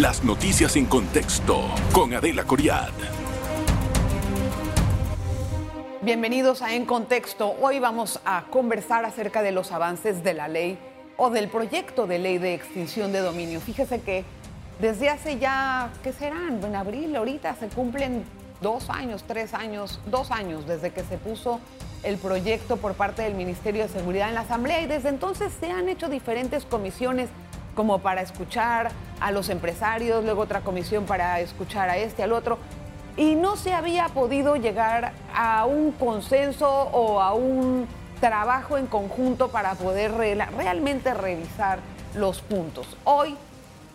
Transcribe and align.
Las 0.00 0.24
noticias 0.24 0.76
en 0.76 0.86
contexto 0.86 1.60
con 1.92 2.14
Adela 2.14 2.44
Coriad. 2.44 2.88
Bienvenidos 6.00 6.62
a 6.62 6.74
En 6.74 6.86
Contexto. 6.86 7.54
Hoy 7.60 7.80
vamos 7.80 8.18
a 8.24 8.46
conversar 8.48 9.04
acerca 9.04 9.42
de 9.42 9.52
los 9.52 9.72
avances 9.72 10.24
de 10.24 10.32
la 10.32 10.48
ley 10.48 10.78
o 11.18 11.28
del 11.28 11.50
proyecto 11.50 12.06
de 12.06 12.18
ley 12.18 12.38
de 12.38 12.54
extinción 12.54 13.12
de 13.12 13.18
dominio. 13.18 13.60
Fíjese 13.60 14.00
que 14.00 14.24
desde 14.80 15.10
hace 15.10 15.38
ya, 15.38 15.90
¿qué 16.02 16.14
serán? 16.14 16.64
En 16.64 16.76
abril, 16.76 17.14
ahorita 17.14 17.54
se 17.56 17.68
cumplen 17.68 18.24
dos 18.62 18.88
años, 18.88 19.24
tres 19.26 19.52
años, 19.52 20.00
dos 20.06 20.30
años 20.30 20.66
desde 20.66 20.92
que 20.92 21.02
se 21.04 21.18
puso 21.18 21.60
el 22.04 22.16
proyecto 22.16 22.78
por 22.78 22.94
parte 22.94 23.20
del 23.20 23.34
Ministerio 23.34 23.82
de 23.82 23.90
Seguridad 23.90 24.30
en 24.30 24.34
la 24.34 24.40
Asamblea 24.40 24.80
y 24.80 24.86
desde 24.86 25.10
entonces 25.10 25.52
se 25.60 25.70
han 25.70 25.90
hecho 25.90 26.08
diferentes 26.08 26.64
comisiones 26.64 27.28
como 27.74 28.00
para 28.00 28.22
escuchar 28.22 28.90
a 29.20 29.30
los 29.30 29.48
empresarios, 29.48 30.24
luego 30.24 30.42
otra 30.42 30.60
comisión 30.60 31.04
para 31.04 31.40
escuchar 31.40 31.90
a 31.90 31.98
este, 31.98 32.22
al 32.22 32.32
otro 32.32 32.58
y 33.16 33.34
no 33.34 33.56
se 33.56 33.72
había 33.72 34.08
podido 34.08 34.56
llegar 34.56 35.12
a 35.34 35.64
un 35.66 35.92
consenso 35.92 36.68
o 36.68 37.20
a 37.20 37.34
un 37.34 37.86
trabajo 38.20 38.78
en 38.78 38.86
conjunto 38.86 39.48
para 39.48 39.74
poder 39.74 40.12
realmente 40.12 41.14
revisar 41.14 41.80
los 42.14 42.40
puntos. 42.40 42.96
Hoy 43.04 43.36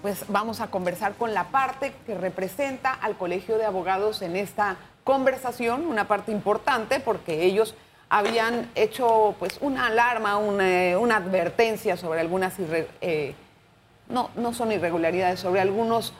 pues 0.01 0.25
vamos 0.27 0.61
a 0.61 0.67
conversar 0.67 1.15
con 1.15 1.33
la 1.33 1.45
parte 1.45 1.93
que 2.05 2.15
representa 2.15 2.93
al 2.93 3.17
Colegio 3.17 3.57
de 3.57 3.65
Abogados 3.65 4.21
en 4.21 4.35
esta 4.35 4.75
conversación, 5.03 5.87
una 5.87 6.07
parte 6.07 6.31
importante 6.31 6.99
porque 6.99 7.43
ellos 7.43 7.73
habían 8.09 8.69
hecho 8.75 9.35
pues 9.39 9.57
una 9.61 9.87
alarma, 9.87 10.37
una, 10.37 11.15
advertencia 11.15 11.97
sobre 11.97 12.21
algunas, 12.21 12.53
eh, 13.01 13.33
no, 14.09 14.29
no 14.35 14.53
son 14.53 14.71
irregularidades, 14.71 15.39
sobre 15.39 15.61
algunos 15.61 16.13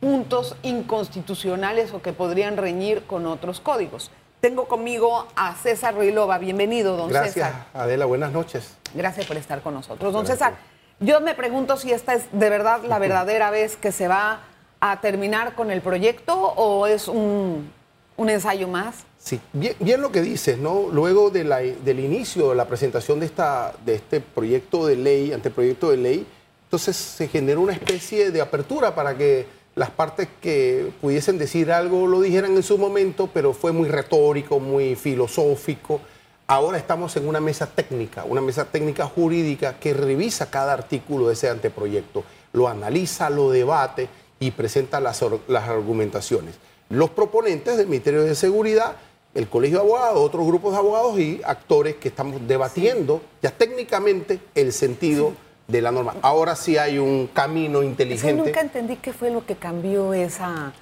puntos 0.00 0.56
inconstitucionales 0.62 1.92
o 1.92 2.02
que 2.02 2.12
podrían 2.12 2.56
reñir 2.56 3.04
con 3.04 3.26
otros 3.26 3.60
códigos. 3.60 4.10
Tengo 4.40 4.68
conmigo 4.68 5.26
a 5.36 5.54
César 5.54 5.94
Ruilova. 5.94 6.36
Bienvenido, 6.36 6.98
don 6.98 7.08
César. 7.08 7.22
Gracias, 7.24 7.52
Adela. 7.72 8.04
Buenas 8.04 8.30
noches. 8.30 8.76
Gracias 8.92 9.24
por 9.26 9.38
estar 9.38 9.62
con 9.62 9.72
nosotros. 9.72 10.12
Don 10.12 10.26
César, 10.26 10.54
yo 11.00 11.20
me 11.22 11.34
pregunto 11.34 11.78
si 11.78 11.92
esta 11.92 12.12
es 12.12 12.26
de 12.30 12.50
verdad 12.50 12.82
la 12.84 12.98
verdadera 12.98 13.50
vez 13.50 13.76
que 13.76 13.90
se 13.90 14.06
va 14.06 14.40
a 14.80 15.00
terminar 15.00 15.54
con 15.54 15.70
el 15.70 15.80
proyecto 15.80 16.34
o 16.34 16.86
es 16.86 17.08
un, 17.08 17.72
ensayo 18.18 18.68
más. 18.68 19.06
Sí, 19.18 19.40
bien, 19.54 20.02
lo 20.02 20.12
que 20.12 20.20
dices, 20.20 20.58
¿no? 20.58 20.88
Luego 20.92 21.30
de 21.30 21.44
del 21.82 22.00
inicio 22.00 22.50
de 22.50 22.54
la 22.54 22.66
presentación 22.66 23.20
de, 23.20 23.26
esta, 23.26 23.72
de 23.86 23.94
este 23.94 24.20
proyecto 24.20 24.86
de 24.86 24.96
ley, 24.96 25.32
anteproyecto 25.32 25.90
de 25.90 25.96
ley, 25.96 26.26
entonces 26.74 26.96
se 26.96 27.28
generó 27.28 27.60
una 27.60 27.72
especie 27.72 28.32
de 28.32 28.40
apertura 28.40 28.96
para 28.96 29.16
que 29.16 29.46
las 29.76 29.90
partes 29.90 30.26
que 30.42 30.90
pudiesen 31.00 31.38
decir 31.38 31.70
algo 31.70 32.08
lo 32.08 32.20
dijeran 32.20 32.56
en 32.56 32.64
su 32.64 32.78
momento, 32.78 33.30
pero 33.32 33.52
fue 33.52 33.70
muy 33.70 33.88
retórico, 33.88 34.58
muy 34.58 34.96
filosófico. 34.96 36.00
Ahora 36.48 36.76
estamos 36.76 37.16
en 37.16 37.28
una 37.28 37.38
mesa 37.38 37.66
técnica, 37.66 38.24
una 38.24 38.40
mesa 38.40 38.64
técnica 38.64 39.06
jurídica 39.06 39.78
que 39.78 39.94
revisa 39.94 40.50
cada 40.50 40.72
artículo 40.72 41.28
de 41.28 41.34
ese 41.34 41.48
anteproyecto, 41.48 42.24
lo 42.52 42.66
analiza, 42.66 43.30
lo 43.30 43.52
debate 43.52 44.08
y 44.40 44.50
presenta 44.50 44.98
las, 44.98 45.24
las 45.46 45.68
argumentaciones. 45.68 46.56
Los 46.88 47.10
proponentes 47.10 47.76
del 47.76 47.86
Ministerio 47.86 48.24
de 48.24 48.34
Seguridad, 48.34 48.96
el 49.32 49.48
Colegio 49.48 49.78
de 49.78 49.84
Abogados, 49.84 50.18
otros 50.18 50.44
grupos 50.44 50.72
de 50.72 50.78
abogados 50.78 51.20
y 51.20 51.40
actores 51.44 51.94
que 51.94 52.08
estamos 52.08 52.48
debatiendo 52.48 53.22
ya 53.40 53.52
técnicamente 53.52 54.40
el 54.56 54.72
sentido 54.72 55.34
de 55.66 55.80
la 55.80 55.90
norma. 55.90 56.14
Ahora 56.22 56.56
sí 56.56 56.76
hay 56.76 56.98
un 56.98 57.28
camino 57.28 57.82
inteligente. 57.82 58.36
Yo 58.36 58.44
nunca 58.44 58.60
entendí 58.60 58.96
qué 58.96 59.12
fue 59.12 59.30
lo 59.30 59.46
que 59.46 59.56
cambió 59.56 60.12
esa, 60.12 60.72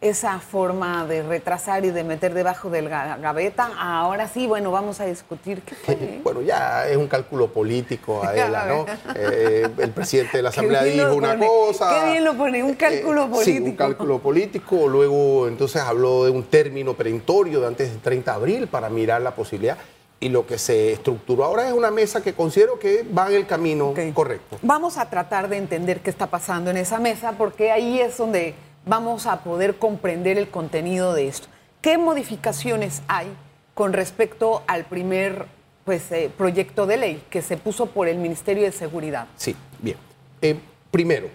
esa 0.00 0.40
forma 0.40 1.06
de 1.06 1.22
retrasar 1.22 1.84
y 1.84 1.90
de 1.90 2.02
meter 2.02 2.34
debajo 2.34 2.68
del 2.68 2.88
gaveta. 2.88 3.70
Ahora 3.78 4.26
sí, 4.26 4.48
bueno, 4.48 4.72
vamos 4.72 5.00
a 5.00 5.06
discutir 5.06 5.62
qué 5.62 5.76
fue. 5.76 6.20
bueno, 6.24 6.42
ya 6.42 6.88
es 6.88 6.96
un 6.96 7.06
cálculo 7.06 7.52
político, 7.52 8.24
Adela, 8.24 8.66
¿no? 8.68 8.86
Eh, 9.14 9.68
el 9.78 9.90
presidente 9.90 10.38
de 10.38 10.42
la 10.42 10.48
Asamblea 10.48 10.82
dijo 10.82 11.14
una 11.14 11.38
cosa. 11.38 12.00
Qué 12.00 12.10
bien 12.10 12.24
lo 12.24 12.34
pone, 12.34 12.64
un 12.64 12.70
eh, 12.70 12.76
cálculo 12.76 13.30
político. 13.30 13.44
Sí, 13.44 13.70
un 13.70 13.76
cálculo 13.76 14.18
político. 14.18 14.88
Luego, 14.88 15.46
entonces 15.46 15.80
habló 15.80 16.24
de 16.24 16.30
un 16.30 16.42
término 16.44 16.94
perentorio 16.94 17.60
de 17.60 17.68
antes 17.68 17.90
del 17.90 18.00
30 18.00 18.32
de 18.32 18.36
abril 18.36 18.66
para 18.66 18.88
mirar 18.88 19.22
la 19.22 19.36
posibilidad 19.36 19.78
y 20.22 20.28
lo 20.28 20.46
que 20.46 20.56
se 20.56 20.92
estructuró 20.92 21.44
ahora 21.44 21.66
es 21.66 21.74
una 21.74 21.90
mesa 21.90 22.22
que 22.22 22.32
considero 22.32 22.78
que 22.78 23.02
va 23.02 23.28
en 23.28 23.34
el 23.34 23.46
camino 23.46 23.92
correcto. 24.14 24.56
Vamos 24.62 24.96
a 24.96 25.10
tratar 25.10 25.48
de 25.48 25.56
entender 25.56 26.00
qué 26.00 26.10
está 26.10 26.28
pasando 26.28 26.70
en 26.70 26.76
esa 26.76 27.00
mesa 27.00 27.32
porque 27.32 27.72
ahí 27.72 28.00
es 28.00 28.16
donde 28.16 28.54
vamos 28.86 29.26
a 29.26 29.42
poder 29.42 29.78
comprender 29.78 30.38
el 30.38 30.48
contenido 30.48 31.12
de 31.12 31.26
esto. 31.26 31.48
¿Qué 31.80 31.98
modificaciones 31.98 33.02
hay 33.08 33.26
con 33.74 33.92
respecto 33.92 34.62
al 34.68 34.84
primer 34.84 35.46
pues, 35.84 36.12
eh, 36.12 36.30
proyecto 36.38 36.86
de 36.86 36.98
ley 36.98 37.22
que 37.28 37.42
se 37.42 37.56
puso 37.56 37.86
por 37.86 38.06
el 38.06 38.18
Ministerio 38.18 38.62
de 38.62 38.70
Seguridad? 38.70 39.26
Sí, 39.36 39.56
bien. 39.80 39.96
Eh, 40.40 40.56
primero, 40.92 41.26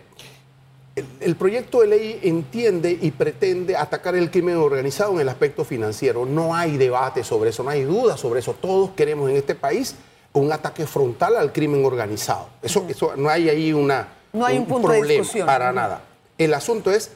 el, 1.20 1.36
proyecto 1.36 1.82
de 1.82 1.88
ley 1.88 2.20
entiende 2.24 2.98
y 3.00 3.12
pretende 3.12 3.76
atacar 3.76 4.16
el 4.16 4.32
crimen 4.32 4.58
organizado 4.58 5.14
en 5.14 5.20
el 5.20 5.30
aspecto 5.30 5.64
financiero. 5.64 6.26
No 6.26 6.56
hay 6.56 6.78
debate 6.78 7.24
sobre 7.24 7.52
eso, 7.52 7.64
no 7.64 7.70
hay 7.70 7.84
duda 7.84 8.18
sobre 8.18 8.40
eso. 8.40 8.54
Todos 8.54 8.92
queremos 8.92 9.30
en 9.30 9.38
este 9.38 9.54
país 9.54 9.96
un 10.34 10.52
ataque 10.52 10.88
frontal 10.88 11.36
al 11.36 11.54
crimen 11.54 11.86
organizado. 11.86 12.50
Eso, 12.62 12.86
eso 12.90 13.16
no 13.16 13.30
hay 13.30 13.50
ahí 13.50 13.74
una, 13.74 14.08
no 14.34 14.46
hay 14.46 14.58
un, 14.58 14.66
punto 14.66 14.88
problema 14.88 15.08
de 15.08 15.14
discusión. 15.20 15.46
para 15.46 15.72
nada. 15.72 16.02
El 16.38 16.54
asunto 16.54 16.92
es 16.92 17.12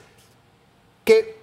qué 1.04 1.42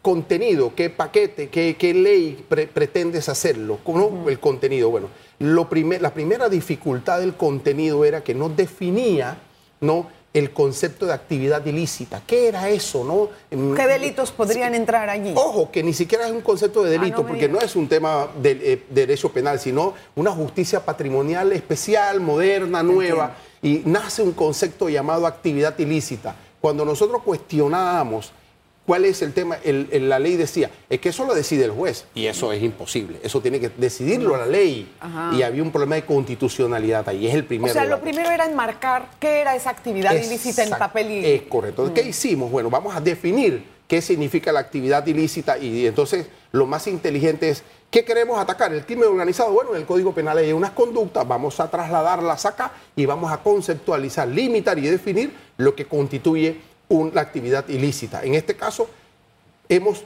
contenido, 0.00 0.72
qué 0.74 0.90
paquete, 0.90 1.48
qué, 1.48 1.94
ley 1.94 2.44
pretendes 2.48 3.28
hacerlo. 3.28 3.78
¿no? 3.86 4.28
El 4.28 4.38
contenido. 4.38 4.90
Bueno, 4.90 5.08
lo 5.40 5.68
la 6.00 6.14
primera 6.14 6.48
dificultad 6.48 7.20
del 7.20 7.34
contenido 7.34 8.04
era 8.04 8.22
que 8.22 8.34
no 8.34 8.48
definía, 8.48 9.38
¿no? 9.80 10.19
El 10.32 10.52
concepto 10.52 11.06
de 11.06 11.12
actividad 11.12 11.64
ilícita. 11.66 12.22
¿Qué 12.24 12.48
era 12.48 12.68
eso? 12.68 13.04
No? 13.04 13.28
¿Qué 13.74 13.86
delitos 13.86 14.30
podrían 14.30 14.74
entrar 14.74 15.10
allí? 15.10 15.32
Ojo, 15.34 15.70
que 15.70 15.82
ni 15.82 15.92
siquiera 15.92 16.26
es 16.26 16.32
un 16.32 16.40
concepto 16.40 16.84
de 16.84 16.96
ah, 16.96 17.00
delito, 17.00 17.26
porque 17.26 17.48
no 17.48 17.60
es 17.60 17.74
un 17.74 17.88
tema 17.88 18.28
de, 18.40 18.50
eh, 18.62 18.82
derecho 18.90 19.30
penal, 19.32 19.58
sino 19.58 19.94
una 20.14 20.30
justicia 20.30 20.84
patrimonial 20.84 21.52
especial, 21.52 22.20
moderna, 22.20 22.82
nueva, 22.82 23.34
y 23.60 23.82
nace 23.84 24.22
un 24.22 24.32
concepto 24.32 24.88
llamado 24.88 25.26
actividad 25.26 25.76
ilícita. 25.78 26.36
Cuando 26.60 26.84
nosotros 26.84 27.22
cuestionábamos 27.24 28.32
¿Cuál 28.90 29.04
es 29.04 29.22
el 29.22 29.32
tema? 29.32 29.56
la 29.64 30.18
ley 30.18 30.34
decía, 30.34 30.68
es 30.88 30.98
que 30.98 31.10
eso 31.10 31.24
lo 31.24 31.32
decide 31.32 31.64
el 31.64 31.70
juez 31.70 32.06
y 32.12 32.26
eso 32.26 32.52
es 32.52 32.60
imposible. 32.60 33.20
Eso 33.22 33.40
tiene 33.40 33.60
que 33.60 33.68
decidirlo 33.68 34.36
la 34.36 34.46
ley. 34.46 34.92
Y 35.32 35.42
había 35.42 35.62
un 35.62 35.70
problema 35.70 35.94
de 35.94 36.04
constitucionalidad 36.04 37.08
ahí. 37.08 37.28
Es 37.28 37.34
el 37.34 37.44
primero. 37.44 37.70
O 37.70 37.72
sea, 37.72 37.84
lo 37.84 38.00
primero 38.00 38.28
era 38.28 38.46
enmarcar 38.46 39.08
qué 39.20 39.42
era 39.42 39.54
esa 39.54 39.70
actividad 39.70 40.12
ilícita 40.12 40.64
en 40.64 40.70
papel 40.70 41.08
y... 41.08 41.24
Es 41.24 41.42
correcto. 41.42 41.94
¿Qué 41.94 42.02
hicimos? 42.02 42.50
Bueno, 42.50 42.68
vamos 42.68 42.92
a 42.96 43.00
definir 43.00 43.62
qué 43.86 44.02
significa 44.02 44.50
la 44.50 44.58
actividad 44.58 45.06
ilícita 45.06 45.56
y 45.56 45.86
entonces 45.86 46.26
lo 46.50 46.66
más 46.66 46.88
inteligente 46.88 47.48
es, 47.48 47.62
¿qué 47.92 48.04
queremos 48.04 48.40
atacar? 48.40 48.72
¿El 48.72 48.84
crimen 48.84 49.08
organizado? 49.08 49.52
Bueno, 49.52 49.70
en 49.70 49.76
el 49.76 49.86
Código 49.86 50.12
Penal 50.12 50.36
hay 50.38 50.52
unas 50.52 50.72
conductas, 50.72 51.28
vamos 51.28 51.60
a 51.60 51.70
trasladarlas 51.70 52.44
acá 52.44 52.72
y 52.96 53.06
vamos 53.06 53.30
a 53.30 53.36
conceptualizar, 53.36 54.26
limitar 54.26 54.80
y 54.80 54.82
definir 54.82 55.32
lo 55.58 55.76
que 55.76 55.84
constituye 55.84 56.60
una 56.90 57.20
actividad 57.20 57.66
ilícita. 57.68 58.22
En 58.22 58.34
este 58.34 58.56
caso, 58.56 58.88
hemos 59.68 60.04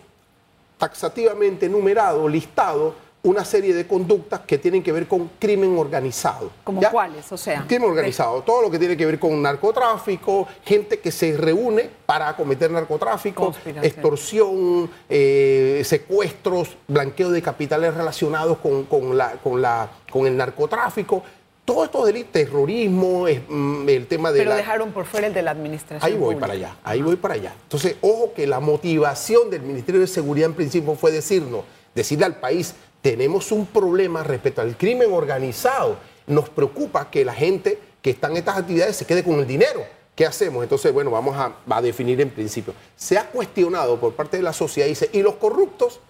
taxativamente 0.78 1.68
numerado, 1.68 2.28
listado 2.28 2.94
una 3.24 3.42
serie 3.42 3.72
de 3.72 3.86
conductas 3.86 4.40
que 4.40 4.58
tienen 4.58 4.82
que 4.82 4.92
ver 4.92 5.08
con 5.08 5.30
crimen 5.38 5.78
organizado. 5.78 6.50
¿Como 6.62 6.82
cuáles? 6.90 7.32
O 7.32 7.38
sea. 7.38 7.64
Crimen 7.66 7.88
organizado, 7.88 8.42
todo 8.42 8.60
lo 8.60 8.70
que 8.70 8.78
tiene 8.78 8.98
que 8.98 9.06
ver 9.06 9.18
con 9.18 9.40
narcotráfico, 9.40 10.46
gente 10.62 11.00
que 11.00 11.10
se 11.10 11.34
reúne 11.34 11.88
para 12.04 12.36
cometer 12.36 12.70
narcotráfico, 12.70 13.54
extorsión, 13.82 14.90
eh, 15.08 15.80
secuestros, 15.86 16.76
blanqueo 16.86 17.30
de 17.30 17.40
capitales 17.40 17.94
relacionados 17.94 18.58
con, 18.58 19.16
la, 19.16 19.32
con, 19.42 19.62
la, 19.62 19.88
con 20.10 20.26
el 20.26 20.36
narcotráfico. 20.36 21.22
Todos 21.64 21.86
estos 21.86 22.06
delitos, 22.06 22.32
terrorismo, 22.32 23.24
mm, 23.48 23.88
el 23.88 24.06
tema 24.06 24.30
de. 24.30 24.40
Pero 24.40 24.54
dejaron 24.54 24.92
por 24.92 25.06
fuera 25.06 25.26
el 25.26 25.34
de 25.34 25.42
la 25.42 25.52
administración. 25.52 26.00
Ahí 26.02 26.18
voy 26.18 26.36
para 26.36 26.52
allá, 26.52 26.76
ahí 26.84 27.00
voy 27.00 27.16
para 27.16 27.34
allá. 27.34 27.54
Entonces, 27.62 27.96
ojo 28.02 28.32
que 28.34 28.46
la 28.46 28.60
motivación 28.60 29.48
del 29.48 29.62
Ministerio 29.62 30.00
de 30.00 30.06
Seguridad 30.06 30.50
en 30.50 30.54
principio 30.54 30.94
fue 30.94 31.10
decirnos, 31.10 31.64
decirle 31.94 32.26
al 32.26 32.36
país, 32.36 32.74
tenemos 33.00 33.50
un 33.52 33.66
problema 33.66 34.22
respecto 34.22 34.60
al 34.60 34.76
crimen 34.76 35.12
organizado. 35.12 35.96
Nos 36.26 36.50
preocupa 36.50 37.10
que 37.10 37.24
la 37.24 37.34
gente 37.34 37.78
que 38.02 38.10
está 38.10 38.28
en 38.28 38.36
estas 38.36 38.58
actividades 38.58 38.96
se 38.96 39.06
quede 39.06 39.24
con 39.24 39.40
el 39.40 39.46
dinero. 39.46 39.84
¿Qué 40.14 40.26
hacemos? 40.26 40.62
Entonces, 40.62 40.92
bueno, 40.92 41.10
vamos 41.10 41.34
a, 41.36 41.82
definir 41.82 42.20
en 42.20 42.30
principio. 42.30 42.72
Se 42.94 43.18
ha 43.18 43.26
cuestionado 43.26 43.98
por 43.98 44.12
parte 44.12 44.36
de 44.36 44.42
la 44.42 44.52
sociedad, 44.52 44.86
dice, 44.86 45.10
y 45.12 45.22
los 45.22 45.34
corruptos, 45.36 46.00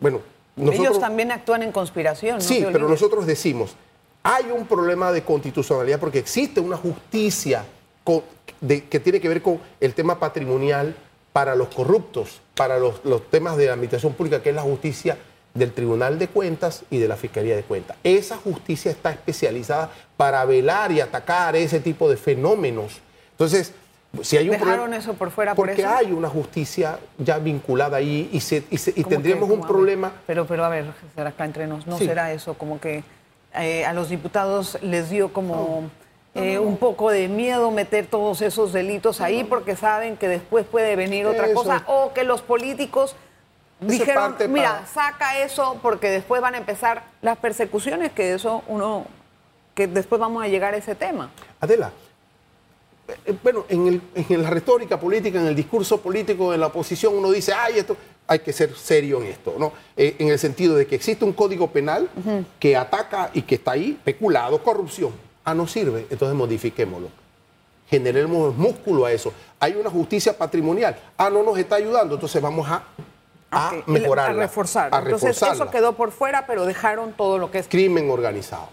bueno, 0.00 0.20
nosotros, 0.56 0.86
Ellos 0.86 1.00
también 1.00 1.30
actúan 1.30 1.62
en 1.62 1.72
conspiración. 1.72 2.36
¿no? 2.36 2.40
Sí, 2.40 2.64
pero 2.72 2.88
nosotros 2.88 3.26
decimos, 3.26 3.76
hay 4.22 4.50
un 4.50 4.66
problema 4.66 5.12
de 5.12 5.22
constitucionalidad 5.22 5.98
porque 5.98 6.18
existe 6.18 6.60
una 6.60 6.76
justicia 6.76 7.64
de, 8.60 8.84
que 8.84 9.00
tiene 9.00 9.20
que 9.20 9.28
ver 9.28 9.40
con 9.42 9.60
el 9.80 9.94
tema 9.94 10.18
patrimonial 10.18 10.94
para 11.32 11.54
los 11.54 11.68
corruptos, 11.68 12.40
para 12.56 12.78
los, 12.78 13.04
los 13.04 13.28
temas 13.30 13.56
de 13.56 13.66
la 13.66 13.72
administración 13.74 14.12
pública, 14.14 14.42
que 14.42 14.50
es 14.50 14.54
la 14.56 14.62
justicia 14.62 15.16
del 15.54 15.72
Tribunal 15.72 16.18
de 16.18 16.28
Cuentas 16.28 16.82
y 16.90 16.98
de 16.98 17.08
la 17.08 17.16
Fiscalía 17.16 17.56
de 17.56 17.62
Cuentas. 17.62 17.96
Esa 18.04 18.36
justicia 18.36 18.90
está 18.90 19.10
especializada 19.12 19.90
para 20.16 20.44
velar 20.44 20.92
y 20.92 21.00
atacar 21.00 21.56
ese 21.56 21.80
tipo 21.80 22.08
de 22.10 22.16
fenómenos. 22.16 23.00
Entonces, 23.32 23.72
si 24.22 24.36
hay 24.36 24.46
un 24.46 24.52
¿Dejaron 24.52 24.74
problema, 24.74 24.96
eso 24.96 25.14
por 25.14 25.30
fuera 25.30 25.54
por 25.54 25.66
porque 25.68 25.82
eso? 25.82 25.90
hay 25.90 26.10
una 26.12 26.28
justicia 26.28 26.98
ya 27.18 27.38
vinculada 27.38 27.96
ahí 27.98 28.28
y, 28.32 28.40
se- 28.40 28.64
y 28.70 28.76
se- 28.76 28.90
y 28.90 29.02
Como 29.02 29.08
tendríamos 29.14 29.48
que, 29.48 29.54
un 29.54 29.60
problema. 29.62 30.12
Pero, 30.26 30.46
pero 30.46 30.64
a 30.64 30.68
ver, 30.68 30.86
será 31.14 31.30
acá 31.30 31.44
entre 31.44 31.66
nos, 31.68 31.86
¿no 31.86 31.96
Sí. 31.96 32.06
será 32.06 32.32
eso? 32.32 32.54
Como 32.54 32.80
que 32.80 33.02
eh, 33.54 33.84
a 33.84 33.92
los 33.92 34.08
diputados 34.08 34.78
les 34.82 35.10
dio 35.10 35.32
como 35.32 35.90
eh, 36.34 36.58
un 36.58 36.76
poco 36.76 37.10
de 37.10 37.28
miedo 37.28 37.70
meter 37.70 38.06
todos 38.06 38.42
esos 38.42 38.72
delitos 38.72 39.20
ahí 39.20 39.42
porque 39.44 39.74
saben 39.76 40.16
que 40.16 40.28
después 40.28 40.64
puede 40.66 40.94
venir 40.96 41.26
otra 41.26 41.46
Eso 41.46 41.54
cosa 41.54 41.84
o 41.88 42.12
que 42.12 42.22
los 42.24 42.42
políticos 42.42 43.16
dijeron, 43.80 44.36
mira, 44.48 44.72
para- 44.74 44.86
saca 44.86 45.38
eso 45.38 45.78
porque 45.82 46.10
después 46.10 46.40
van 46.40 46.54
a 46.54 46.58
empezar 46.58 47.02
las 47.22 47.38
persecuciones, 47.38 48.12
que 48.12 48.34
eso 48.34 48.62
uno, 48.68 49.06
que 49.74 49.86
después 49.88 50.20
vamos 50.20 50.44
a 50.44 50.48
llegar 50.48 50.74
a 50.74 50.76
ese 50.76 50.94
tema. 50.94 51.30
Adela, 51.60 51.90
eh, 53.26 53.34
bueno, 53.42 53.64
en, 53.68 53.86
el- 53.88 54.02
en 54.14 54.42
la 54.42 54.50
retórica 54.50 55.00
política, 55.00 55.40
en 55.40 55.46
el 55.46 55.56
discurso 55.56 56.00
político 56.00 56.52
de 56.52 56.58
la 56.58 56.66
oposición, 56.66 57.16
uno 57.16 57.30
dice, 57.30 57.52
ay, 57.52 57.78
esto, 57.78 57.96
hay 58.30 58.38
que 58.38 58.52
ser 58.52 58.76
serio 58.76 59.20
en 59.20 59.26
esto, 59.26 59.56
¿no? 59.58 59.72
Eh, 59.96 60.14
en 60.20 60.28
el 60.28 60.38
sentido 60.38 60.76
de 60.76 60.86
que 60.86 60.94
existe 60.94 61.24
un 61.24 61.32
código 61.32 61.66
penal 61.72 62.08
que 62.60 62.76
ataca 62.76 63.28
y 63.34 63.42
que 63.42 63.56
está 63.56 63.72
ahí, 63.72 63.98
peculado, 64.04 64.62
corrupción. 64.62 65.10
Ah, 65.44 65.52
no 65.52 65.66
sirve, 65.66 66.06
entonces 66.08 66.36
modifiquémoslo. 66.36 67.08
Generemos 67.88 68.56
músculo 68.56 69.04
a 69.04 69.10
eso. 69.10 69.32
Hay 69.58 69.74
una 69.74 69.90
justicia 69.90 70.38
patrimonial. 70.38 70.96
Ah, 71.18 71.28
no 71.28 71.42
nos 71.42 71.58
está 71.58 71.74
ayudando, 71.74 72.14
entonces 72.14 72.40
vamos 72.40 72.70
a, 72.70 72.84
a 73.50 73.72
mejorarla. 73.86 74.44
A 74.44 74.46
reforzar. 74.46 74.92
Entonces 74.94 75.42
eso 75.42 75.68
quedó 75.68 75.96
por 75.96 76.12
fuera, 76.12 76.46
pero 76.46 76.66
dejaron 76.66 77.12
todo 77.14 77.36
lo 77.36 77.50
que 77.50 77.58
es 77.58 77.66
Crimen 77.66 78.10
organizado. 78.10 78.68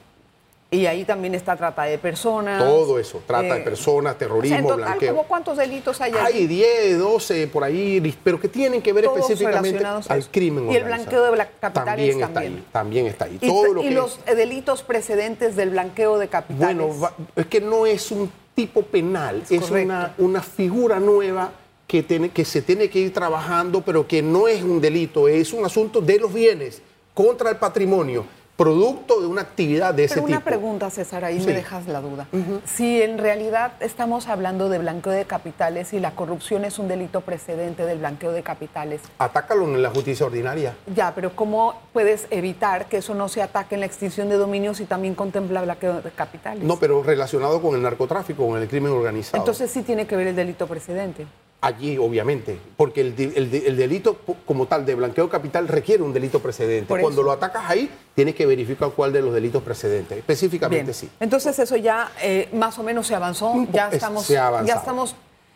Y 0.70 0.86
ahí 0.86 1.06
también 1.06 1.34
está 1.34 1.56
trata 1.56 1.84
de 1.84 1.98
personas. 1.98 2.62
Todo 2.62 3.00
eso. 3.00 3.22
Trata 3.26 3.56
de 3.56 3.62
eh, 3.62 3.64
personas, 3.64 4.16
o 4.16 4.18
sea, 4.18 4.28
terrorismo, 4.28 4.58
en 4.58 4.64
total, 4.64 4.78
blanqueo. 4.80 5.16
¿cómo 5.16 5.28
¿Cuántos 5.28 5.58
delitos 5.58 6.02
hay 6.02 6.12
Hay 6.14 6.34
allí? 6.34 6.48
10, 6.48 7.00
12 7.00 7.48
por 7.48 7.64
ahí, 7.64 8.18
pero 8.22 8.40
que 8.40 8.50
tienen 8.50 8.82
que 8.82 8.92
ver 8.92 9.06
Todos 9.06 9.20
específicamente 9.20 9.86
al 9.86 10.20
eso. 10.20 10.30
crimen 10.30 10.70
Y 10.70 10.76
el 10.76 10.84
blanqueo 10.84 11.32
de 11.32 11.48
capitales 11.60 11.74
también. 11.74 12.12
Está 12.12 12.34
también. 12.34 12.54
ahí, 12.54 12.64
también 12.72 13.06
está 13.08 13.26
ahí. 13.26 13.38
Y, 13.40 13.48
Todo 13.48 13.74
lo 13.76 13.82
y 13.82 13.86
que 13.86 13.92
los 13.92 14.20
delitos 14.26 14.84
precedentes 14.84 15.56
del 15.56 15.70
blanqueo 15.70 16.18
de 16.18 16.28
capitales. 16.28 16.76
Bueno, 16.78 17.00
va- 17.00 17.14
es 17.36 17.46
que 17.46 17.62
no 17.62 17.86
es 17.86 18.12
un 18.12 18.30
tipo 18.54 18.82
penal, 18.82 19.44
Es 19.44 19.52
es, 19.52 19.72
una, 19.72 20.16
una 20.18 20.42
figura 20.42 21.00
nueva 21.00 21.52
que, 21.88 22.04
tiene, 22.04 22.30
que 22.32 22.44
se 22.44 22.62
tiene 22.62 22.90
que 22.90 23.00
ir 23.00 23.14
trabajando, 23.14 23.82
pero 23.82 24.06
que 24.06 24.22
no 24.22 24.48
es 24.50 24.64
un 24.64 24.82
delito, 24.82 25.30
es 25.30 25.54
un 25.54 25.64
asunto 25.64 26.02
de 26.02 26.20
los 26.20 26.34
bienes 26.34 26.82
contra 27.14 27.50
el 27.52 27.56
patrimonio, 27.58 28.26
producto 28.58 29.22
de 29.22 29.28
una 29.28 29.42
actividad 29.42 29.94
de 29.94 30.06
ese 30.06 30.16
Pero 30.16 30.26
una 30.26 30.38
tipo. 30.38 30.46
pregunta, 30.50 30.90
César, 30.90 31.24
ahí 31.24 31.40
Sí. 31.40 31.46
me 31.46 31.54
dejas 31.54 31.88
la 31.88 32.02
duda. 32.02 32.28
Si 32.66 33.02
en 33.04 33.20
realidad 33.20 33.74
estamos 33.80 34.28
hablando 34.28 34.68
de 34.68 34.80
blanqueo 34.80 35.14
de 35.14 35.26
capitales 35.26 35.94
y 35.94 36.00
la 36.00 36.12
corrupción 36.12 36.66
es 36.66 36.80
un 36.80 36.88
delito 36.88 37.22
precedente 37.22 37.86
del 37.86 38.00
blanqueo 38.00 38.32
de 38.32 38.42
capitales, 38.42 39.02
Atácalo 39.20 39.64
en 39.66 39.82
la 39.82 39.92
justicia 39.92 40.26
ordinaria. 40.26 40.76
ya, 40.94 41.14
pero 41.14 41.36
¿cómo 41.36 41.76
puedes 41.94 42.26
evitar 42.32 42.88
que 42.88 42.98
eso 42.98 43.14
no 43.14 43.30
se 43.30 43.44
ataque 43.44 43.76
en 43.76 43.82
la 43.82 43.86
extinción 43.86 44.28
de 44.28 44.36
dominios 44.38 44.80
y 44.80 44.86
también 44.86 45.14
contempla 45.14 45.62
blanqueo 45.62 46.02
de 46.02 46.10
capitales? 46.10 46.64
No, 46.64 46.78
pero 46.80 47.04
relacionado 47.04 47.62
con 47.62 47.76
el 47.76 47.84
narcotráfico, 47.84 48.48
con 48.48 48.60
el 48.60 48.68
crimen 48.68 48.92
organizado. 48.92 49.38
Entonces 49.38 49.70
sí 49.70 49.84
tiene 49.84 50.08
que 50.08 50.16
ver 50.16 50.28
el 50.28 50.36
delito 50.36 50.66
precedente. 50.66 51.28
Allí, 51.60 51.98
obviamente, 51.98 52.60
porque 52.78 53.02
el, 53.02 53.16
delito 53.16 54.18
como 54.46 54.68
tal 54.68 54.86
de 54.86 54.94
blanqueo 54.94 55.26
de 55.26 55.32
capital 55.32 55.68
requiere 55.68 56.04
un 56.04 56.14
delito 56.14 56.40
precedente. 56.40 57.00
Cuando 57.02 57.24
lo 57.24 57.32
atacas 57.32 57.64
ahí, 57.68 57.90
tienes 58.14 58.36
que 58.36 58.46
verificar 58.46 58.92
cuál 58.96 59.12
de 59.12 59.22
los 59.24 59.34
delitos 59.34 59.64
precedentes. 59.64 60.20
Específicamente 60.20 60.84
Bien. 60.84 60.94
sí. 60.94 61.10
Entonces 61.20 61.58
eso 61.58 61.76
ya 61.76 62.12
eh, 62.22 62.48
más 62.54 62.78
o 62.78 62.84
menos 62.84 63.08
se 63.08 63.16
avanzó, 63.16 63.54
ya 63.72 63.88
es- 63.88 63.96
estamos, 63.96 64.24
se 64.26 64.38
ha 64.38 64.48
avanzado. 64.48 64.68
ya 64.68 64.76
estamos. 64.80 65.16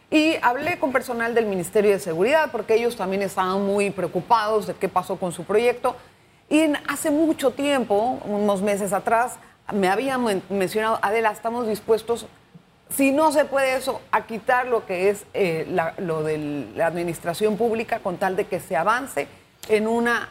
Y 0.09 0.35
hablé 0.41 0.79
con 0.79 0.91
personal 0.91 1.35
del 1.35 1.45
Ministerio 1.45 1.91
de 1.91 1.99
Seguridad 1.99 2.49
porque 2.51 2.73
ellos 2.73 2.95
también 2.95 3.21
estaban 3.21 3.63
muy 3.63 3.91
preocupados 3.91 4.65
de 4.67 4.73
qué 4.73 4.89
pasó 4.89 5.17
con 5.17 5.31
su 5.31 5.43
proyecto. 5.43 5.95
Y 6.49 6.61
en- 6.61 6.77
hace 6.89 7.11
mucho 7.11 7.51
tiempo, 7.51 8.19
unos 8.25 8.63
meses 8.63 8.91
atrás, 8.91 9.35
me 9.71 9.87
habían 9.87 10.23
men- 10.23 10.43
mencionado, 10.49 10.97
Adela, 11.03 11.31
estamos 11.31 11.67
dispuestos, 11.67 12.25
si 12.95 13.11
no 13.11 13.31
se 13.31 13.45
puede 13.45 13.75
eso, 13.75 14.01
a 14.11 14.25
quitar 14.25 14.67
lo 14.67 14.85
que 14.85 15.09
es 15.09 15.25
eh, 15.33 15.65
la- 15.69 15.93
lo 15.97 16.23
de 16.23 16.67
la 16.75 16.87
administración 16.87 17.57
pública 17.57 17.99
con 17.99 18.17
tal 18.17 18.35
de 18.35 18.45
que 18.45 18.59
se 18.59 18.75
avance 18.75 19.27
en 19.69 19.87
una 19.87 20.29